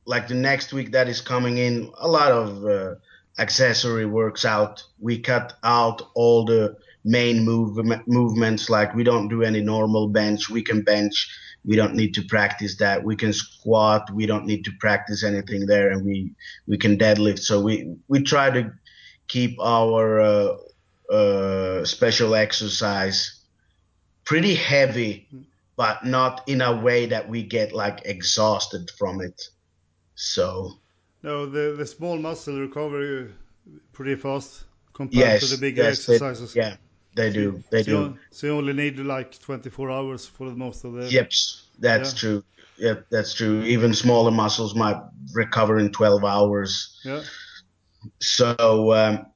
like 0.06 0.28
the 0.28 0.34
next 0.34 0.72
week 0.72 0.92
that 0.92 1.08
is 1.08 1.20
coming 1.20 1.58
in, 1.58 1.92
a 1.98 2.08
lot 2.08 2.32
of 2.32 2.64
uh, 2.64 2.94
accessory 3.38 4.06
works 4.06 4.44
out. 4.44 4.82
We 5.00 5.18
cut 5.18 5.54
out 5.62 6.02
all 6.14 6.44
the 6.44 6.76
main 7.04 7.44
move, 7.44 7.78
movements. 8.06 8.70
Like 8.70 8.94
we 8.94 9.04
don't 9.04 9.28
do 9.28 9.42
any 9.42 9.60
normal 9.60 10.08
bench. 10.08 10.48
We 10.48 10.62
can 10.62 10.82
bench. 10.82 11.28
We 11.64 11.74
don't 11.74 11.94
need 11.94 12.14
to 12.14 12.22
practice 12.22 12.76
that. 12.76 13.02
We 13.02 13.16
can 13.16 13.32
squat. 13.32 14.08
We 14.14 14.26
don't 14.26 14.46
need 14.46 14.64
to 14.66 14.72
practice 14.78 15.24
anything 15.24 15.66
there, 15.66 15.90
and 15.90 16.04
we 16.04 16.30
we 16.68 16.78
can 16.78 16.96
deadlift. 16.96 17.40
So 17.40 17.60
we 17.60 17.96
we 18.06 18.22
try 18.22 18.50
to 18.50 18.72
keep 19.26 19.58
our 19.60 20.20
uh, 20.20 20.56
uh, 21.12 21.84
special 21.84 22.36
exercise 22.36 23.40
pretty 24.24 24.54
heavy, 24.54 25.28
but 25.76 26.04
not 26.04 26.42
in 26.46 26.60
a 26.60 26.80
way 26.80 27.06
that 27.06 27.28
we 27.28 27.42
get 27.42 27.72
like 27.72 28.02
exhausted 28.04 28.90
from 28.96 29.20
it. 29.20 29.48
So 30.16 30.72
No, 31.22 31.46
the, 31.46 31.74
the 31.76 31.86
small 31.86 32.18
muscle 32.18 32.58
recover 32.60 33.30
pretty 33.92 34.16
fast 34.16 34.64
compared 34.94 35.14
yes, 35.14 35.40
to 35.48 35.54
the 35.54 35.60
bigger 35.60 35.82
yes, 35.82 36.06
they- 36.06 36.14
exercises. 36.14 36.56
yeah, 36.56 36.76
they 37.14 37.30
do. 37.30 37.62
They 37.70 37.82
so, 37.82 37.90
do. 37.90 37.92
You, 37.92 38.18
so 38.30 38.46
you 38.48 38.52
only 38.54 38.72
need 38.72 38.98
like 38.98 39.38
24 39.38 39.90
hours 39.90 40.26
for 40.26 40.46
most 40.54 40.84
of 40.84 40.94
the. 40.94 41.06
Yep, 41.10 41.30
that's 41.78 42.12
Yeah. 42.12 42.18
true. 42.18 42.44
Yep, 42.78 43.06
that's 43.10 43.34
true. 43.34 43.62
Even 43.62 43.94
smaller 43.94 44.30
muscles 44.30 44.74
might 44.74 45.00
recover 45.34 45.78
in 45.78 45.92
12 45.92 46.24
hours. 46.24 47.00
Yeah. 47.04 47.22
So, 48.20 48.92
um, 48.92 49.26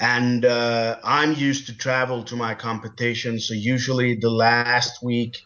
and 0.00 0.44
uh, 0.44 0.98
I'm 1.04 1.34
used 1.34 1.66
to 1.66 1.76
travel 1.76 2.24
to 2.24 2.36
my 2.36 2.54
competition. 2.54 3.38
So 3.40 3.54
usually 3.54 4.16
the 4.16 4.30
last 4.30 5.02
week, 5.02 5.38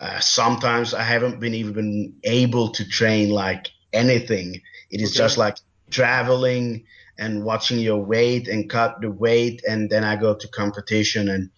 uh, 0.00 0.20
sometimes 0.20 0.94
I 0.94 1.02
haven't 1.02 1.40
been 1.40 1.54
even 1.54 2.14
able 2.24 2.70
to 2.72 2.88
train 2.88 3.30
like 3.30 3.68
anything. 3.92 4.60
It 4.90 5.00
is 5.00 5.12
Okay. 5.12 5.16
just 5.16 5.38
like 5.38 5.56
traveling 5.90 6.84
and 7.18 7.44
watching 7.44 7.78
your 7.78 8.04
weight 8.04 8.48
and 8.48 8.70
cut 8.70 9.00
the 9.00 9.10
weight, 9.10 9.62
and 9.68 9.90
then 9.90 10.04
I 10.04 10.16
go 10.16 10.34
to 10.34 10.48
competition. 10.48 11.28
And 11.28 11.50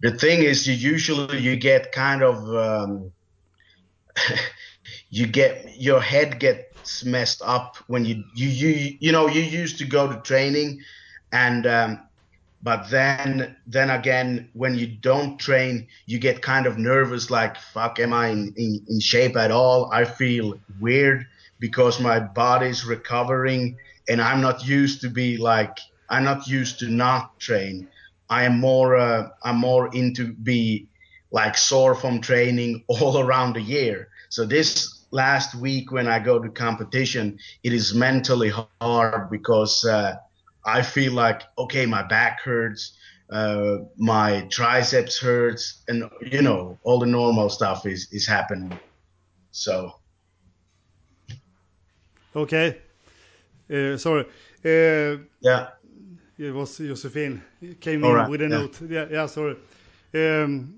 the 0.00 0.12
thing 0.12 0.42
is, 0.42 0.66
you 0.66 0.74
usually 0.74 1.38
you 1.38 1.56
get 1.56 1.92
kind 1.92 2.22
of 2.22 2.36
um, 2.56 3.12
you 5.10 5.26
get 5.26 5.78
your 5.78 6.00
head 6.00 6.38
gets 6.40 7.04
messed 7.04 7.42
up 7.44 7.76
when 7.86 8.04
you 8.04 8.24
you 8.34 8.48
you 8.48 8.96
you 9.00 9.12
know 9.12 9.26
you 9.28 9.42
used 9.42 9.78
to 9.78 9.84
go 9.84 10.10
to 10.12 10.20
training 10.20 10.80
and 11.32 11.66
um, 11.66 12.07
but 12.62 12.90
then 12.90 13.56
then 13.66 13.90
again 13.90 14.48
when 14.52 14.74
you 14.74 14.86
don't 14.86 15.38
train 15.38 15.86
you 16.06 16.18
get 16.18 16.42
kind 16.42 16.66
of 16.66 16.78
nervous 16.78 17.30
like 17.30 17.56
fuck 17.56 17.98
am 18.00 18.12
i 18.12 18.28
in, 18.28 18.52
in, 18.56 18.80
in 18.88 19.00
shape 19.00 19.36
at 19.36 19.50
all? 19.50 19.90
I 19.92 20.04
feel 20.04 20.58
weird 20.80 21.26
because 21.60 22.00
my 22.00 22.18
body's 22.20 22.84
recovering 22.84 23.76
and 24.08 24.20
i'm 24.20 24.40
not 24.40 24.66
used 24.66 25.00
to 25.02 25.08
be 25.08 25.36
like 25.36 25.78
i'm 26.10 26.24
not 26.24 26.46
used 26.46 26.78
to 26.80 26.88
not 26.88 27.38
train. 27.38 27.88
I 28.30 28.44
am 28.44 28.58
more 28.58 28.96
uh, 28.96 29.28
i'm 29.42 29.58
more 29.58 29.88
into 29.94 30.32
be 30.32 30.88
like 31.30 31.56
sore 31.56 31.94
from 31.94 32.20
training 32.20 32.84
all 32.88 33.20
around 33.20 33.54
the 33.54 33.62
year. 33.62 34.08
So 34.30 34.44
this 34.44 35.06
last 35.10 35.54
week 35.54 35.90
when 35.90 36.06
i 36.06 36.18
go 36.18 36.38
to 36.38 36.50
competition 36.50 37.38
it 37.62 37.72
is 37.72 37.94
mentally 37.94 38.52
hard 38.80 39.30
because 39.30 39.82
uh, 39.86 40.16
I 40.68 40.82
feel 40.82 41.12
like 41.12 41.42
okay, 41.58 41.86
my 41.86 42.02
back 42.02 42.40
hurts, 42.42 42.96
uh, 43.30 43.78
my 43.96 44.46
triceps 44.50 45.18
hurts, 45.18 45.82
and 45.88 46.08
you 46.22 46.42
know 46.42 46.78
all 46.84 46.98
the 46.98 47.06
normal 47.06 47.48
stuff 47.48 47.86
is 47.86 48.08
is 48.12 48.26
happening. 48.26 48.78
So 49.50 49.92
Okay. 52.36 52.78
Uh, 53.70 53.96
sorry. 53.96 54.24
Uh, 54.64 55.18
yeah, 55.40 55.68
it 56.38 56.54
was 56.54 56.78
Josephine 56.78 57.42
came 57.80 58.04
All 58.04 58.10
in 58.10 58.16
right, 58.16 58.30
with 58.30 58.40
a 58.42 58.48
yeah. 58.48 58.48
note. 58.48 58.80
Yeah, 58.88 59.06
yeah, 59.10 59.26
sorry. 59.26 59.56
Um, 60.14 60.74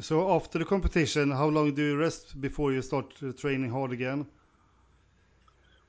so 0.00 0.30
after 0.34 0.58
the 0.58 0.64
competition, 0.64 1.30
how 1.30 1.48
long 1.48 1.74
do 1.74 1.82
you 1.82 1.96
rest 1.96 2.40
before 2.40 2.72
you 2.72 2.82
start 2.82 3.14
training 3.38 3.70
hard 3.70 3.92
again? 3.92 4.26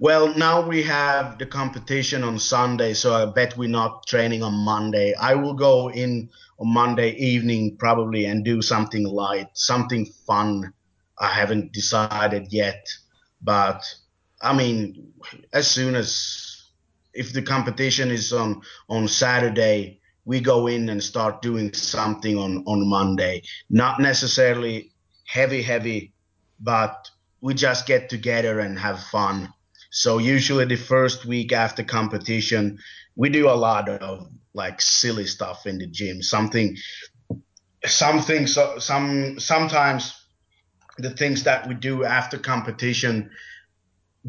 Well 0.01 0.34
now 0.36 0.67
we 0.67 0.81
have 0.81 1.38
the 1.38 1.46
competition 1.46 2.24
on 2.24 2.39
Sunday, 2.39 2.91
so 2.91 3.13
I 3.13 3.25
bet 3.27 3.55
we're 3.55 3.70
not 3.70 4.08
training 4.08 4.41
on 4.41 4.53
Monday. 4.55 5.13
I 5.13 5.36
will 5.36 5.53
go 5.53 5.91
in 5.91 6.27
on 6.58 6.74
Monday 6.74 7.12
evening 7.12 7.77
probably 7.77 8.25
and 8.25 8.43
do 8.43 8.63
something 8.63 9.03
light, 9.03 9.50
something 9.53 10.08
fun. 10.25 10.74
I 11.20 11.27
haven't 11.27 11.72
decided 11.72 12.51
yet, 12.51 12.89
but 13.43 13.84
I 14.41 14.53
mean, 14.53 15.13
as 15.53 15.70
soon 15.70 15.93
as 15.93 16.63
if 17.13 17.31
the 17.31 17.43
competition 17.43 18.10
is 18.10 18.34
on 18.34 18.63
on 18.89 19.08
Saturday, 19.08 20.00
we 20.25 20.39
go 20.39 20.65
in 20.65 20.89
and 20.89 21.03
start 21.03 21.43
doing 21.43 21.75
something 21.75 22.39
on 22.39 22.63
on 22.65 22.89
Monday. 22.89 23.43
Not 23.70 24.00
necessarily 24.00 24.93
heavy, 25.25 25.62
heavy, 25.62 26.12
but 26.60 27.08
we 27.39 27.53
just 27.53 27.86
get 27.86 28.10
together 28.10 28.62
and 28.62 28.79
have 28.79 29.00
fun. 29.03 29.53
So 29.92 30.20
usually 30.20 30.66
the 30.66 30.78
first 30.78 31.26
week 31.26 31.52
after 31.52 31.84
competition, 31.84 32.80
we 33.16 33.30
do 33.30 33.50
a 33.50 33.52
lot 33.52 33.90
of 33.90 34.30
like 34.54 34.82
silly 34.82 35.26
stuff 35.26 35.68
in 35.68 35.78
the 35.80 35.88
gym. 35.88 36.22
Something, 36.22 36.78
something, 37.86 38.48
so 38.48 38.80
some 38.80 39.38
sometimes 39.40 40.16
the 40.98 41.10
things 41.10 41.44
that 41.44 41.68
we 41.68 41.76
do 41.76 42.06
after 42.06 42.38
competition 42.38 43.32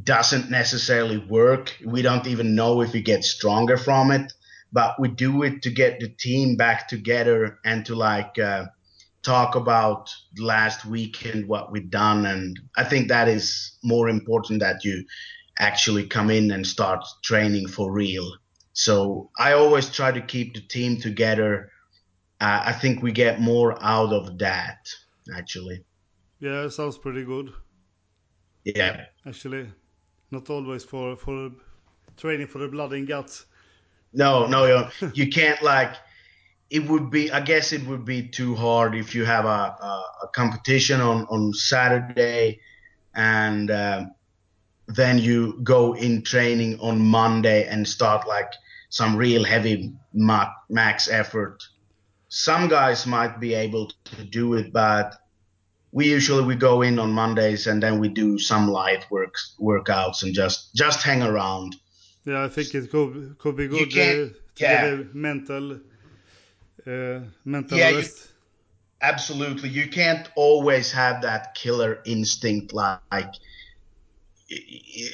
doesn't 0.03 0.51
necessarily 0.51 1.19
work. 1.19 1.77
We 1.85 2.03
don't 2.03 2.27
even 2.27 2.57
know 2.57 2.81
if 2.81 2.93
we 2.93 3.01
get 3.01 3.25
stronger 3.25 3.77
from 3.77 4.11
it, 4.11 4.33
but 4.73 4.99
we 4.99 5.09
do 5.09 5.45
it 5.45 5.63
to 5.63 5.71
get 5.71 6.01
the 6.01 6.09
team 6.09 6.57
back 6.57 6.89
together 6.89 7.59
and 7.65 7.87
to 7.87 7.95
like 7.95 8.37
uh, 8.37 8.67
talk 9.23 9.55
about 9.55 10.11
last 10.39 10.85
weekend, 10.85 11.47
what 11.47 11.71
we've 11.71 11.91
done. 11.91 12.27
And 12.27 12.59
I 12.77 12.83
think 12.83 13.09
that 13.09 13.29
is 13.29 13.79
more 13.85 14.09
important 14.09 14.59
that 14.61 14.83
you 14.83 15.05
actually 15.63 16.05
come 16.07 16.29
in 16.29 16.51
and 16.51 16.67
start 16.67 17.07
training 17.23 17.69
for 17.69 17.93
real. 17.93 18.29
So 18.73 19.31
I 19.39 19.53
always 19.53 19.89
try 19.91 20.11
to 20.11 20.21
keep 20.21 20.55
the 20.55 20.61
team 20.61 21.01
together. 21.01 21.71
Uh, 22.41 22.63
I 22.67 22.73
think 22.73 23.03
we 23.03 23.13
get 23.13 23.41
more 23.41 23.79
out 23.81 24.13
of 24.13 24.39
that, 24.39 24.89
actually. 25.37 25.85
Yeah, 26.41 26.65
it 26.65 26.71
sounds 26.71 26.99
pretty 26.99 27.25
good. 27.25 27.53
Yeah. 28.65 29.05
Actually, 29.25 29.69
not 30.33 30.51
always 30.51 30.85
for 30.85 31.17
for 31.17 31.51
training 32.17 32.49
for 32.49 32.59
the 32.59 32.69
blood 32.69 32.93
and 32.93 33.07
guts. 33.07 33.47
No, 34.13 34.47
no, 34.47 34.67
you, 34.67 35.11
you 35.15 35.31
can't 35.31 35.63
like. 35.63 35.95
It 36.71 36.89
would 36.89 37.11
be, 37.11 37.31
I 37.31 37.41
guess, 37.41 37.73
it 37.73 37.87
would 37.87 38.05
be 38.05 38.29
too 38.29 38.55
hard 38.57 38.95
if 38.95 39.15
you 39.15 39.25
have 39.27 39.45
a, 39.45 39.77
a, 39.91 40.05
a 40.25 40.29
competition 40.35 41.01
on 41.01 41.27
on 41.27 41.53
Saturday, 41.53 42.61
and 43.15 43.71
uh, 43.71 44.05
then 44.87 45.19
you 45.19 45.59
go 45.63 45.95
in 45.95 46.23
training 46.23 46.79
on 46.81 47.01
Monday 47.01 47.67
and 47.67 47.87
start 47.87 48.27
like 48.27 48.53
some 48.89 49.17
real 49.17 49.45
heavy 49.45 49.93
ma- 50.13 50.53
max 50.69 51.09
effort. 51.09 51.63
Some 52.29 52.69
guys 52.69 53.07
might 53.07 53.41
be 53.41 53.55
able 53.55 53.91
to 54.05 54.25
do 54.25 54.55
it, 54.55 54.73
but 54.73 55.15
we 55.93 56.09
usually 56.11 56.45
we 56.45 56.55
go 56.55 56.83
in 56.83 56.99
on 56.99 57.13
Mondays 57.13 57.67
and 57.67 57.83
then 57.83 57.99
we 57.99 58.09
do 58.09 58.39
some 58.39 58.69
light 58.69 59.05
works 59.11 59.55
workouts 59.61 60.23
and 60.23 60.35
just 60.35 60.75
just 60.75 61.03
hang 61.03 61.23
around. 61.23 61.77
Yeah, 62.25 62.45
I 62.45 62.49
think 62.49 62.75
it 62.75 62.91
could 62.91 63.37
could 63.39 63.57
be 63.57 63.69
good 63.69 63.89
uh, 63.89 63.95
to 63.95 64.35
yeah. 64.57 64.83
get 64.83 64.93
a 64.93 65.07
mental 65.13 65.73
uh, 66.87 67.21
mental 67.45 67.79
Yeah, 67.79 67.91
you- 67.91 67.97
rest. 67.99 68.29
Absolutely, 69.05 69.69
you 69.69 69.89
can't 69.89 70.29
always 70.37 70.93
have 70.93 71.23
that 71.23 71.55
killer 71.57 72.01
instinct 72.07 72.73
like 72.73 73.35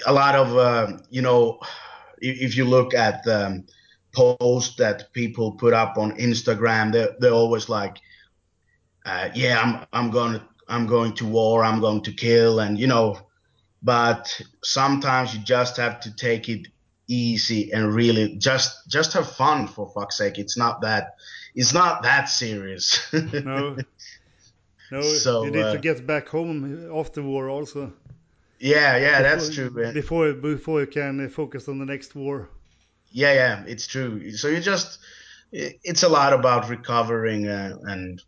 a 0.07 0.12
lot 0.12 0.35
of 0.35 0.57
uh, 0.57 0.99
you 1.11 1.23
know 1.23 1.59
if 2.21 2.40
if 2.40 2.57
you 2.57 2.64
look 2.64 2.95
at 2.95 3.26
um, 3.26 3.64
posts 4.12 4.76
that 4.76 5.12
people 5.12 5.52
put 5.52 5.73
up 5.73 5.97
on 5.97 6.16
Instagram, 6.18 6.92
they're, 6.92 7.14
they're 7.18 7.33
always 7.33 7.68
like, 7.68 7.99
uh, 9.07 9.28
"Yeah, 9.35 9.61
I'm 9.61 9.87
I'm 9.92 10.11
going 10.11 10.35
to 10.35 10.42
I'm 10.68 10.87
going 10.87 11.14
to 11.14 11.26
war, 11.26 11.64
I'm 11.64 11.80
going 11.80 12.02
to 12.02 12.12
kill," 12.12 12.61
and 12.61 12.78
you 12.78 12.87
know, 12.87 13.18
but 13.83 14.40
sometimes 14.62 15.35
you 15.35 15.40
just 15.40 15.76
have 15.76 16.00
to 16.00 16.14
take 16.14 16.49
it 16.49 16.68
easy 17.09 17.73
and 17.73 17.95
really 17.95 18.37
just 18.37 18.90
just 18.90 19.14
have 19.14 19.30
fun 19.30 19.66
for 19.66 19.90
fuck's 19.95 20.18
sake. 20.18 20.38
It's 20.38 20.57
not 20.57 20.80
that 20.83 21.14
it's 21.54 21.73
not 21.73 22.02
that 22.02 22.28
serious. 22.28 23.12
No, 23.12 23.76
no, 24.92 25.02
So, 25.02 25.45
you 25.45 25.50
need 25.50 25.62
uh, 25.62 25.73
to 25.73 25.78
get 25.78 26.07
back 26.07 26.28
home 26.28 26.90
after 26.95 27.23
war 27.23 27.49
also. 27.50 27.92
Yeah, 28.60 28.96
yeah, 28.96 29.22
that's 29.22 29.48
true. 29.54 29.70
man. 29.70 29.94
Before 29.94 30.32
before 30.32 30.80
you 30.80 30.86
can 30.86 31.24
uh, 31.24 31.28
focus 31.28 31.68
on 31.68 31.78
the 31.78 31.84
next 31.84 32.14
war. 32.14 32.48
Yeah, 33.10 33.32
yeah, 33.32 33.64
it's 33.66 33.86
true. 33.86 34.32
So 34.32 34.48
you 34.48 34.60
just 34.60 34.98
it's 35.52 36.02
a 36.02 36.08
lot 36.08 36.32
about 36.32 36.68
recovering 36.68 37.48
uh, 37.48 37.76
and 37.84 38.20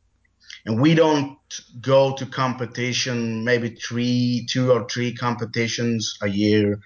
and 0.66 0.80
we 0.80 0.94
don't 0.94 1.38
go 1.80 2.14
to 2.16 2.26
competition 2.26 3.44
maybe 3.44 3.70
three, 3.70 4.46
two 4.48 4.70
or 4.72 4.86
three 4.88 5.14
competitions 5.14 6.16
a 6.22 6.28
year. 6.28 6.80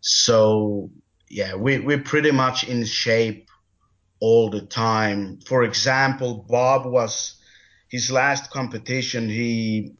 So 0.00 0.90
yeah, 1.28 1.54
we 1.54 1.78
we're 1.78 2.02
pretty 2.02 2.32
much 2.32 2.64
in 2.64 2.84
shape 2.84 3.48
all 4.20 4.50
the 4.50 4.62
time. 4.62 5.40
For 5.46 5.62
example, 5.64 6.44
Bob 6.48 6.86
was 6.86 7.36
his 7.88 8.10
last 8.10 8.50
competition. 8.50 9.28
He 9.28 9.92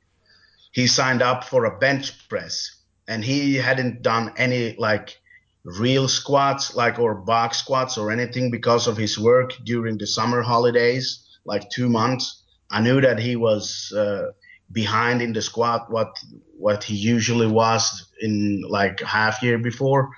he 0.73 0.87
signed 0.87 1.23
up 1.23 1.45
for 1.45 1.65
a 1.65 1.79
bench 1.79 2.29
press 2.29 2.80
and 3.11 3.25
he 3.25 3.57
hadn't 3.57 4.03
done 4.03 4.33
any 4.37 4.77
like 4.79 5.21
real 5.65 6.07
squats 6.07 6.77
like 6.77 6.99
or 7.01 7.15
box 7.15 7.59
squats 7.59 7.99
or 7.99 8.11
anything 8.13 8.51
because 8.53 8.87
of 8.87 8.97
his 8.97 9.19
work 9.19 9.53
during 9.65 9.99
the 9.99 10.07
summer 10.07 10.41
holidays 10.41 11.27
like 11.45 11.69
two 11.71 11.89
months. 11.89 12.45
I 12.71 12.81
knew 12.81 13.01
that 13.01 13.19
he 13.19 13.35
was 13.35 13.93
uh, 13.93 14.29
behind 14.71 15.21
in 15.23 15.33
the 15.33 15.43
squat 15.43 15.91
what 15.91 16.17
what 16.57 16.85
he 16.85 16.95
usually 16.95 17.49
was 17.49 18.07
in 18.21 18.63
like 18.69 19.01
half 19.01 19.43
year 19.43 19.59
before. 19.59 20.11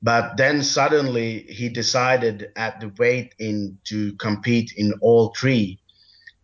But 0.00 0.38
then 0.38 0.62
suddenly 0.62 1.42
he 1.42 1.68
decided 1.68 2.52
at 2.56 2.80
the 2.80 2.90
weight 2.98 3.34
in 3.38 3.78
to 3.84 4.14
compete 4.14 4.72
in 4.76 4.94
all 5.02 5.34
three. 5.38 5.78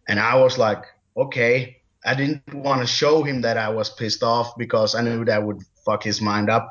And 0.09 0.21
i 0.21 0.35
was 0.35 0.59
like 0.59 0.85
okay 1.16 1.78
i 2.04 2.14
didn't 2.14 2.42
want 2.54 2.80
to 2.80 2.87
show 2.87 3.23
him 3.23 3.42
that 3.42 3.56
i 3.56 3.68
was 3.68 3.90
pissed 3.90 4.23
off 4.23 4.56
because 4.56 4.94
i 4.94 5.02
knew 5.02 5.25
that 5.25 5.42
would 5.42 5.62
fuck 5.84 6.02
his 6.02 6.20
mind 6.20 6.49
up 6.49 6.70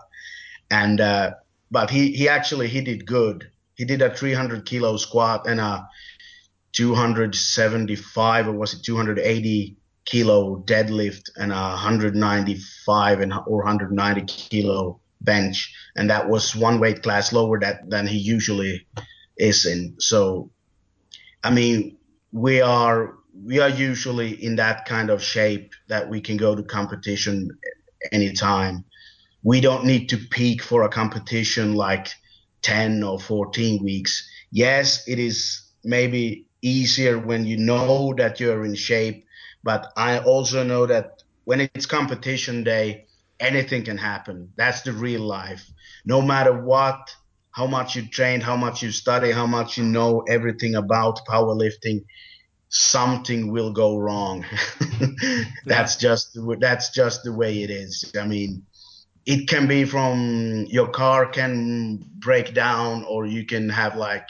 and 0.74 1.00
uh, 1.00 1.32
but 1.70 1.90
he 1.90 2.12
he 2.12 2.30
actually 2.30 2.68
he 2.68 2.82
did 2.82 3.06
good. 3.06 3.50
He 3.76 3.86
did 3.86 4.02
a 4.02 4.16
300 4.16 4.66
kilo 4.66 4.98
squat 4.98 5.48
and 5.48 5.60
a 5.60 5.88
275 6.74 8.48
or 8.48 8.52
was 8.52 8.74
it 8.74 8.84
280 8.84 9.76
kilo 10.06 10.64
deadlift 10.66 11.32
and 11.36 11.52
a 11.52 11.56
195 11.56 13.22
and 13.22 13.34
or 13.34 13.58
190 13.58 14.22
kilo 14.26 15.00
bench, 15.22 15.74
and 15.96 16.10
that 16.10 16.30
was 16.30 16.56
one 16.56 16.80
weight 16.80 17.02
class 17.04 17.32
lower 17.34 17.60
that 17.60 17.90
than 17.90 18.08
he 18.08 18.18
usually 18.18 18.86
is 19.38 19.66
in. 19.66 19.96
So, 20.00 20.52
I 21.44 21.52
mean, 21.52 21.98
we 22.32 22.62
are 22.62 23.16
we 23.34 23.60
are 23.60 23.70
usually 23.70 24.44
in 24.44 24.56
that 24.58 24.86
kind 24.86 25.10
of 25.10 25.22
shape 25.24 25.74
that 25.88 26.10
we 26.10 26.22
can 26.22 26.38
go 26.38 26.56
to 26.56 26.64
competition 26.64 27.50
anytime 28.12 28.86
we 29.44 29.60
don't 29.60 29.86
need 29.86 30.08
to 30.10 30.18
peak 30.18 30.64
for 30.64 30.84
a 30.84 30.90
competition 30.90 31.76
like 31.76 32.08
10 32.62 33.04
or 33.04 33.20
14 33.20 33.84
weeks. 33.84 34.28
Yes, 34.52 35.08
it 35.08 35.20
is 35.20 35.62
maybe 35.84 36.48
easier 36.62 37.20
when 37.20 37.46
you 37.46 37.58
know 37.58 38.14
that 38.18 38.40
you're 38.40 38.64
in 38.64 38.76
shape, 38.76 39.26
but 39.64 39.92
I 39.98 40.20
also 40.20 40.64
know 40.64 40.86
that 40.86 41.24
when 41.44 41.60
it's 41.60 41.86
competition 41.86 42.64
day, 42.64 43.08
anything 43.40 43.84
can 43.84 43.98
happen. 43.98 44.54
That's 44.56 44.82
the 44.82 44.94
real 44.94 45.22
life. 45.22 45.70
No 46.06 46.22
matter 46.22 46.54
what, 46.54 47.14
how 47.52 47.68
much 47.68 47.98
you 47.98 48.08
train, 48.08 48.40
how 48.40 48.56
much 48.56 48.82
you 48.82 48.92
study, 48.92 49.32
how 49.32 49.46
much 49.46 49.78
you 49.78 49.84
know 49.84 50.24
everything 50.30 50.76
about 50.76 51.20
powerlifting, 51.28 52.06
something 52.74 53.52
will 53.52 53.72
go 53.72 53.98
wrong. 53.98 54.44
that's 55.66 55.96
just 55.96 56.38
that's 56.60 56.90
just 56.90 57.24
the 57.24 57.32
way 57.32 57.62
it 57.62 57.70
is. 57.70 58.12
I 58.20 58.26
mean, 58.26 58.66
it 59.26 59.48
can 59.48 59.68
be 59.68 59.86
from 59.86 60.66
your 60.70 60.88
car 60.88 61.28
can 61.28 62.04
break 62.18 62.54
down 62.54 63.04
or 63.04 63.28
you 63.28 63.46
can 63.46 63.70
have 63.70 63.96
like 63.96 64.28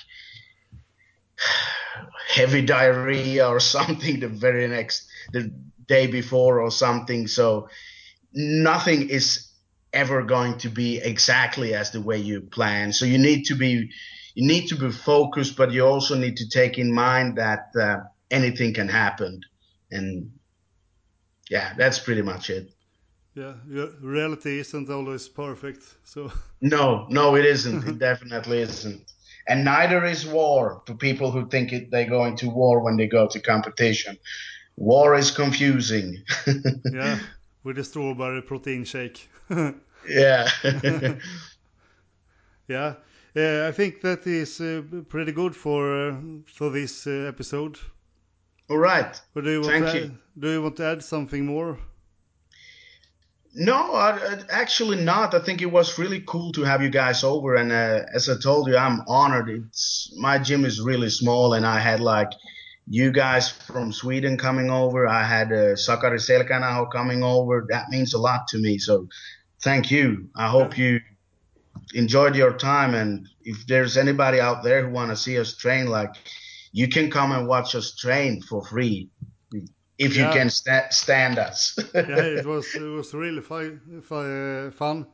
heavy 2.30 2.62
diarrhea 2.62 3.48
or 3.48 3.60
something 3.78 4.20
the 4.20 4.28
very 4.28 4.68
next 4.68 5.08
the 5.32 5.52
day 5.88 6.08
before 6.08 6.62
or 6.62 6.72
something 6.72 7.28
so 7.28 7.68
nothing 8.34 9.10
is 9.10 9.50
ever 9.92 10.24
going 10.24 10.58
to 10.58 10.70
be 10.70 10.98
exactly 10.98 11.74
as 11.74 11.92
the 11.92 12.02
way 12.02 12.18
you 12.18 12.42
plan 12.42 12.92
so 12.94 13.06
you 13.06 13.18
need 13.18 13.44
to 13.44 13.56
be 13.56 13.90
you 14.34 14.48
need 14.48 14.68
to 14.68 14.76
be 14.76 14.92
focused 14.92 15.56
but 15.58 15.72
you 15.72 15.86
also 15.86 16.16
need 16.16 16.38
to 16.38 16.48
take 16.50 16.78
in 16.78 16.92
mind 16.92 17.38
that 17.38 17.68
uh, 17.80 17.98
anything 18.34 18.74
can 18.74 18.90
happen 18.90 19.42
and 19.92 20.32
yeah 21.50 21.74
that's 21.78 22.00
pretty 22.00 22.22
much 22.22 22.50
it 22.50 22.74
Yeah, 23.36 23.54
reality 24.02 24.60
isn't 24.60 24.90
always 24.90 25.28
perfect. 25.28 25.84
So 26.04 26.32
No, 26.62 27.08
no, 27.10 27.36
it 27.36 27.46
isn't. 27.46 27.88
It 27.88 28.00
definitely 28.00 28.60
isn't. 28.60 29.12
And 29.48 29.66
neither 29.66 30.06
is 30.06 30.26
war 30.26 30.82
to 30.86 30.96
people 30.96 31.32
who 31.32 31.48
think 31.50 31.74
it, 31.74 31.92
they're 31.92 32.10
going 32.10 32.38
to 32.38 32.50
war 32.50 32.80
when 32.80 32.96
they 32.96 33.08
go 33.08 33.28
to 33.28 33.40
competition. 33.40 34.18
War 34.78 35.16
is 35.16 35.32
confusing. 35.32 36.24
yeah, 36.94 37.20
with 37.64 37.78
a 37.80 37.84
strawberry 37.84 38.42
protein 38.42 38.86
shake. 38.86 39.28
yeah. 40.08 40.48
yeah, 42.68 42.94
yeah. 43.36 43.68
I 43.68 43.72
think 43.72 44.02
that 44.02 44.26
is 44.26 44.62
uh, 44.62 44.82
pretty 45.10 45.32
good 45.32 45.56
for 45.56 46.10
uh, 46.10 46.16
for 46.46 46.70
this 46.70 47.08
uh, 47.08 47.26
episode. 47.28 47.78
All 48.70 48.78
right. 48.78 49.20
Or 49.36 49.42
do 49.42 49.52
you 49.52 49.62
want 49.62 49.72
Thank 49.72 49.86
to 49.88 49.98
you. 49.98 50.04
Add, 50.06 50.18
do 50.40 50.50
you 50.52 50.62
want 50.62 50.78
to 50.78 50.86
add 50.86 51.04
something 51.04 51.46
more? 51.46 51.78
No, 53.56 53.94
I, 53.94 54.18
I- 54.18 54.44
actually 54.50 54.98
not. 55.04 55.34
I 55.34 55.40
think 55.40 55.62
it 55.62 55.72
was 55.72 56.00
really 56.00 56.24
cool 56.26 56.52
to 56.54 56.64
have 56.64 56.82
you 56.82 56.90
guys 56.90 57.24
over, 57.24 57.56
and 57.56 57.72
uh, 57.72 58.02
as 58.14 58.30
I 58.30 58.38
told 58.38 58.68
you, 58.68 58.76
I'm 58.78 59.02
honored. 59.08 59.50
It's 59.50 60.12
my 60.18 60.40
gym 60.40 60.66
is 60.66 60.82
really 60.82 61.10
small, 61.10 61.54
and 61.54 61.66
I 61.66 61.80
had 61.80 62.00
like 62.00 62.32
you 62.88 63.12
guys 63.12 63.50
from 63.50 63.94
Sweden 63.94 64.38
coming 64.38 64.72
over. 64.72 65.08
I 65.08 65.24
had 65.24 65.52
uh, 65.52 65.76
Sakari 65.76 66.18
Selkäinaho 66.18 66.92
coming 66.92 67.24
over. 67.24 67.66
That 67.70 67.90
means 67.90 68.14
a 68.14 68.20
lot 68.20 68.48
to 68.50 68.58
me. 68.58 68.78
So, 68.80 69.08
thank 69.62 69.92
you. 69.92 70.30
I 70.36 70.48
hope 70.48 70.78
you 70.78 71.00
enjoyed 71.94 72.36
your 72.36 72.54
time, 72.54 72.96
and 72.96 73.28
if 73.44 73.68
there's 73.68 73.98
anybody 73.98 74.40
out 74.40 74.64
there 74.64 74.88
who 74.88 74.94
want 74.94 75.12
to 75.12 75.16
see 75.16 75.38
us 75.38 75.56
train, 75.56 75.88
like 75.88 76.16
you 76.74 76.90
can 76.90 77.10
come 77.12 77.32
and 77.32 77.48
watch 77.48 77.76
us 77.76 77.96
train 77.96 78.42
for 78.42 78.66
free 78.66 79.10
if 80.00 80.18
you 80.18 80.26
can 80.34 80.50
sta- 80.50 80.90
stand 80.92 81.40
us. 81.40 81.78
yeah, 81.96 82.26
it 82.40 82.46
was 82.46 82.76
it 82.76 82.82
was 82.82 83.14
really 83.14 83.42
fi- 83.42 83.80
fi- 84.02 84.68
uh, 84.68 84.72
fun, 84.72 85.08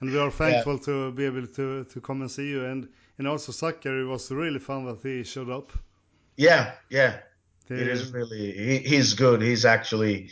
and 0.00 0.10
we 0.12 0.18
are 0.18 0.30
thankful 0.30 0.78
to 0.80 1.12
be 1.12 1.26
able 1.26 1.46
to 1.48 1.84
to 1.84 2.00
come 2.00 2.22
and 2.22 2.30
see 2.30 2.48
you. 2.50 2.64
And 2.66 2.88
and 3.18 3.28
also 3.28 3.52
Sakari 3.52 4.02
it 4.02 4.06
was 4.06 4.30
really 4.30 4.60
fun 4.60 4.84
that 4.86 5.02
he 5.02 5.24
showed 5.24 5.50
up. 5.50 5.72
yeah, 6.36 6.74
yeah. 6.90 7.20
It 7.76 7.88
Uh, 7.88 7.92
is 7.92 8.12
really 8.12 8.52
he, 8.52 8.78
he's 8.78 9.14
good. 9.14 9.42
He's 9.42 9.64
actually 9.64 10.30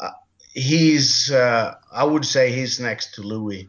uh, 0.00 0.10
he's 0.54 1.30
uh, 1.30 1.74
I 1.92 2.04
would 2.04 2.24
say 2.26 2.52
he's 2.52 2.80
next 2.80 3.14
to 3.16 3.22
Louie. 3.22 3.68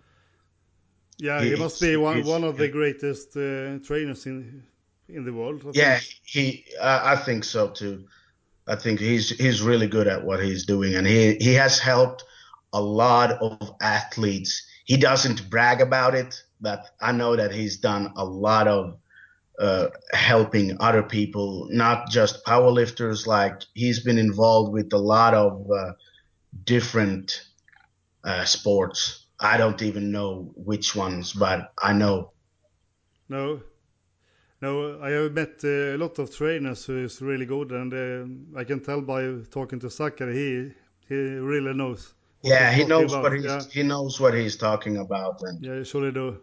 yeah, 1.19 1.43
he 1.43 1.49
he- 1.49 1.55
must 1.55 1.79
be 1.81 1.95
one 1.97 2.23
one 2.25 2.43
of 2.43 2.57
the 2.57 2.67
greatest 2.69 3.35
uh, 3.38 3.79
trainers 3.85 4.25
in 4.25 4.63
in 5.09 5.25
the 5.25 5.33
world. 5.33 5.65
I 5.67 5.73
Yeah, 5.73 5.99
think. 5.99 6.03
he 6.23 6.65
uh, 6.79 7.01
I 7.03 7.15
think 7.15 7.43
so 7.43 7.69
too. 7.69 8.05
I 8.67 8.75
think 8.75 8.99
he's 8.99 9.29
he's 9.29 9.61
really 9.61 9.87
good 9.87 10.07
at 10.07 10.25
what 10.25 10.41
he's 10.43 10.65
doing, 10.65 10.95
and 10.95 11.07
he 11.07 11.35
he 11.39 11.53
has 11.55 11.79
helped 11.79 12.23
a 12.73 12.81
lot 12.81 13.31
of 13.41 13.63
athletes. 13.81 14.51
He 14.85 14.97
doesn't 14.97 15.49
brag 15.49 15.81
about 15.81 16.15
it, 16.15 16.35
but 16.59 16.85
I 17.01 17.11
know 17.11 17.35
that 17.35 17.51
he's 17.51 17.77
done 17.77 18.11
a 18.15 18.25
lot 18.25 18.67
of 18.67 18.97
uh, 19.59 19.87
helping 20.13 20.77
other 20.79 21.03
people, 21.03 21.67
not 21.71 22.09
just 22.09 22.45
powerlifters. 22.45 23.25
Like 23.27 23.61
he's 23.73 24.03
been 24.03 24.17
involved 24.17 24.73
with 24.73 24.91
a 24.93 24.97
lot 24.97 25.33
of 25.33 25.67
uh, 25.71 25.93
different 26.65 27.41
uh, 28.23 28.45
sports. 28.45 29.25
I 29.39 29.57
don't 29.57 29.81
even 29.81 30.11
know 30.11 30.51
which 30.55 30.95
ones, 30.95 31.33
but 31.33 31.71
I 31.81 31.93
know. 31.93 32.31
No, 33.29 33.61
no, 34.61 34.99
I 35.01 35.09
have 35.11 35.31
met 35.33 35.61
uh, 35.63 35.95
a 35.95 35.97
lot 35.97 36.19
of 36.19 36.35
trainers 36.35 36.85
who 36.85 37.03
is 37.03 37.21
really 37.21 37.45
good, 37.45 37.71
and 37.71 37.93
uh, 37.93 38.59
I 38.59 38.63
can 38.63 38.81
tell 38.81 39.01
by 39.01 39.35
talking 39.51 39.79
to 39.79 39.89
Sakari, 39.89 40.33
he 40.35 40.71
he 41.07 41.15
really 41.15 41.73
knows. 41.73 42.13
Yeah, 42.41 42.71
he 42.71 42.85
knows 42.85 43.13
about. 43.13 43.23
what 43.23 43.33
he's 43.33 43.45
yeah. 43.45 43.61
he 43.71 43.83
knows 43.83 44.19
what 44.19 44.33
he's 44.33 44.57
talking 44.57 44.97
about, 44.97 45.41
and 45.43 45.63
yeah, 45.63 45.83
surely 45.83 46.11
do. 46.11 46.37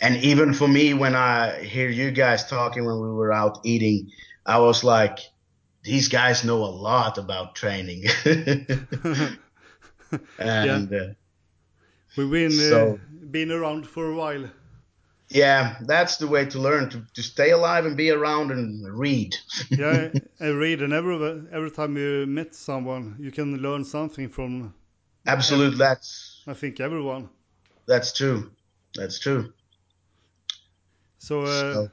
And 0.00 0.16
even 0.16 0.52
for 0.52 0.66
me, 0.66 0.94
when 0.94 1.14
I 1.14 1.62
hear 1.62 1.88
you 1.88 2.10
guys 2.10 2.44
talking 2.48 2.84
when 2.84 3.00
we 3.00 3.12
were 3.12 3.32
out 3.32 3.60
eating, 3.64 4.10
I 4.44 4.58
was 4.58 4.82
like, 4.82 5.20
these 5.84 6.08
guys 6.08 6.44
know 6.44 6.64
a 6.64 6.72
lot 6.88 7.18
about 7.18 7.54
training. 7.54 8.04
and 10.38 10.90
yeah. 10.90 10.98
uh, 10.98 11.12
we've 12.16 12.30
been 12.30 12.50
so, 12.50 12.94
uh, 12.94 13.26
been 13.30 13.52
around 13.52 13.86
for 13.86 14.10
a 14.10 14.14
while. 14.14 14.50
Yeah, 15.28 15.76
that's 15.82 16.18
the 16.18 16.26
way 16.26 16.44
to 16.46 16.58
learn 16.58 16.90
to, 16.90 17.02
to 17.14 17.22
stay 17.22 17.50
alive 17.50 17.86
and 17.86 17.96
be 17.96 18.10
around 18.10 18.50
and 18.50 18.86
read. 18.98 19.34
yeah, 19.70 20.10
and 20.40 20.58
read, 20.58 20.82
and 20.82 20.92
every 20.92 21.16
every 21.50 21.70
time 21.70 21.96
you 21.96 22.26
meet 22.26 22.54
someone, 22.54 23.16
you 23.18 23.30
can 23.30 23.58
learn 23.58 23.84
something 23.84 24.28
from. 24.28 24.74
Absolutely, 25.26 25.78
that's. 25.78 26.42
I 26.46 26.54
think 26.54 26.80
everyone. 26.80 27.30
That's 27.86 28.12
true. 28.12 28.50
That's 28.94 29.18
true. 29.18 29.52
So, 31.18 31.42
uh, 31.42 31.72
so. 31.72 31.90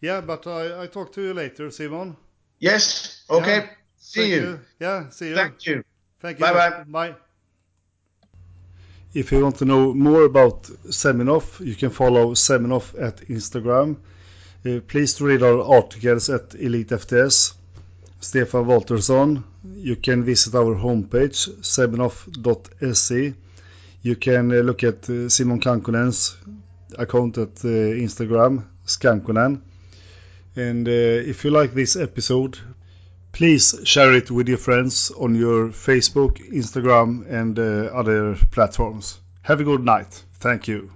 yeah, 0.00 0.20
but 0.20 0.46
I 0.46 0.82
I 0.82 0.86
talk 0.86 1.12
to 1.12 1.22
you 1.22 1.34
later, 1.34 1.70
Simon. 1.70 2.16
Yes. 2.60 3.24
Okay. 3.30 3.56
Yeah. 3.56 3.70
See 3.98 4.30
you. 4.30 4.40
you. 4.40 4.60
Yeah. 4.80 5.08
See 5.10 5.28
you. 5.28 5.34
Thank 5.34 5.66
you. 5.66 5.82
Thank 6.20 6.38
you. 6.38 6.44
Bye 6.46 6.52
bye. 6.52 6.84
Bye. 6.86 7.16
If 9.14 9.32
you 9.32 9.42
want 9.42 9.56
to 9.56 9.64
know 9.64 9.94
more 9.94 10.24
about 10.24 10.64
Seminoff, 10.88 11.64
you 11.64 11.74
can 11.74 11.90
follow 11.90 12.34
Seminoff 12.34 12.94
at 13.00 13.16
Instagram. 13.28 13.96
Uh, 14.66 14.80
please 14.86 15.20
read 15.20 15.42
our 15.42 15.62
articles 15.62 16.28
at 16.28 16.54
Elite 16.54 16.88
FTS. 16.88 17.54
Stefan 18.20 18.66
Waltersson. 18.66 19.44
You 19.76 19.96
can 19.96 20.24
visit 20.24 20.54
our 20.54 20.74
homepage, 20.74 21.48
seminoff.se. 21.60 23.34
You 24.02 24.16
can 24.16 24.52
uh, 24.52 24.56
look 24.56 24.84
at 24.84 25.08
uh, 25.08 25.28
Simon 25.28 25.60
Kankkonen's 25.60 26.36
account 26.98 27.38
at 27.38 27.64
uh, 27.64 27.68
Instagram, 28.04 28.64
Skankonen. 28.86 29.62
And 30.56 30.88
uh, 30.88 30.90
if 30.90 31.44
you 31.44 31.50
like 31.50 31.74
this 31.74 31.96
episode, 31.96 32.58
Please 33.32 33.74
share 33.84 34.12
it 34.14 34.30
with 34.30 34.48
your 34.48 34.58
friends 34.58 35.10
on 35.10 35.34
your 35.34 35.68
Facebook, 35.68 36.38
Instagram, 36.52 37.30
and 37.30 37.58
uh, 37.58 37.90
other 37.94 38.36
platforms. 38.50 39.20
Have 39.42 39.60
a 39.60 39.64
good 39.64 39.84
night. 39.84 40.24
Thank 40.40 40.68
you. 40.68 40.90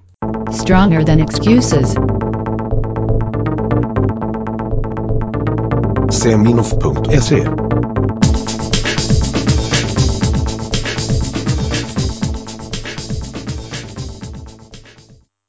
Stronger 0.51 1.05
than 1.05 1.21
excuses. 1.21 1.95
Seminoff.se 6.13 7.72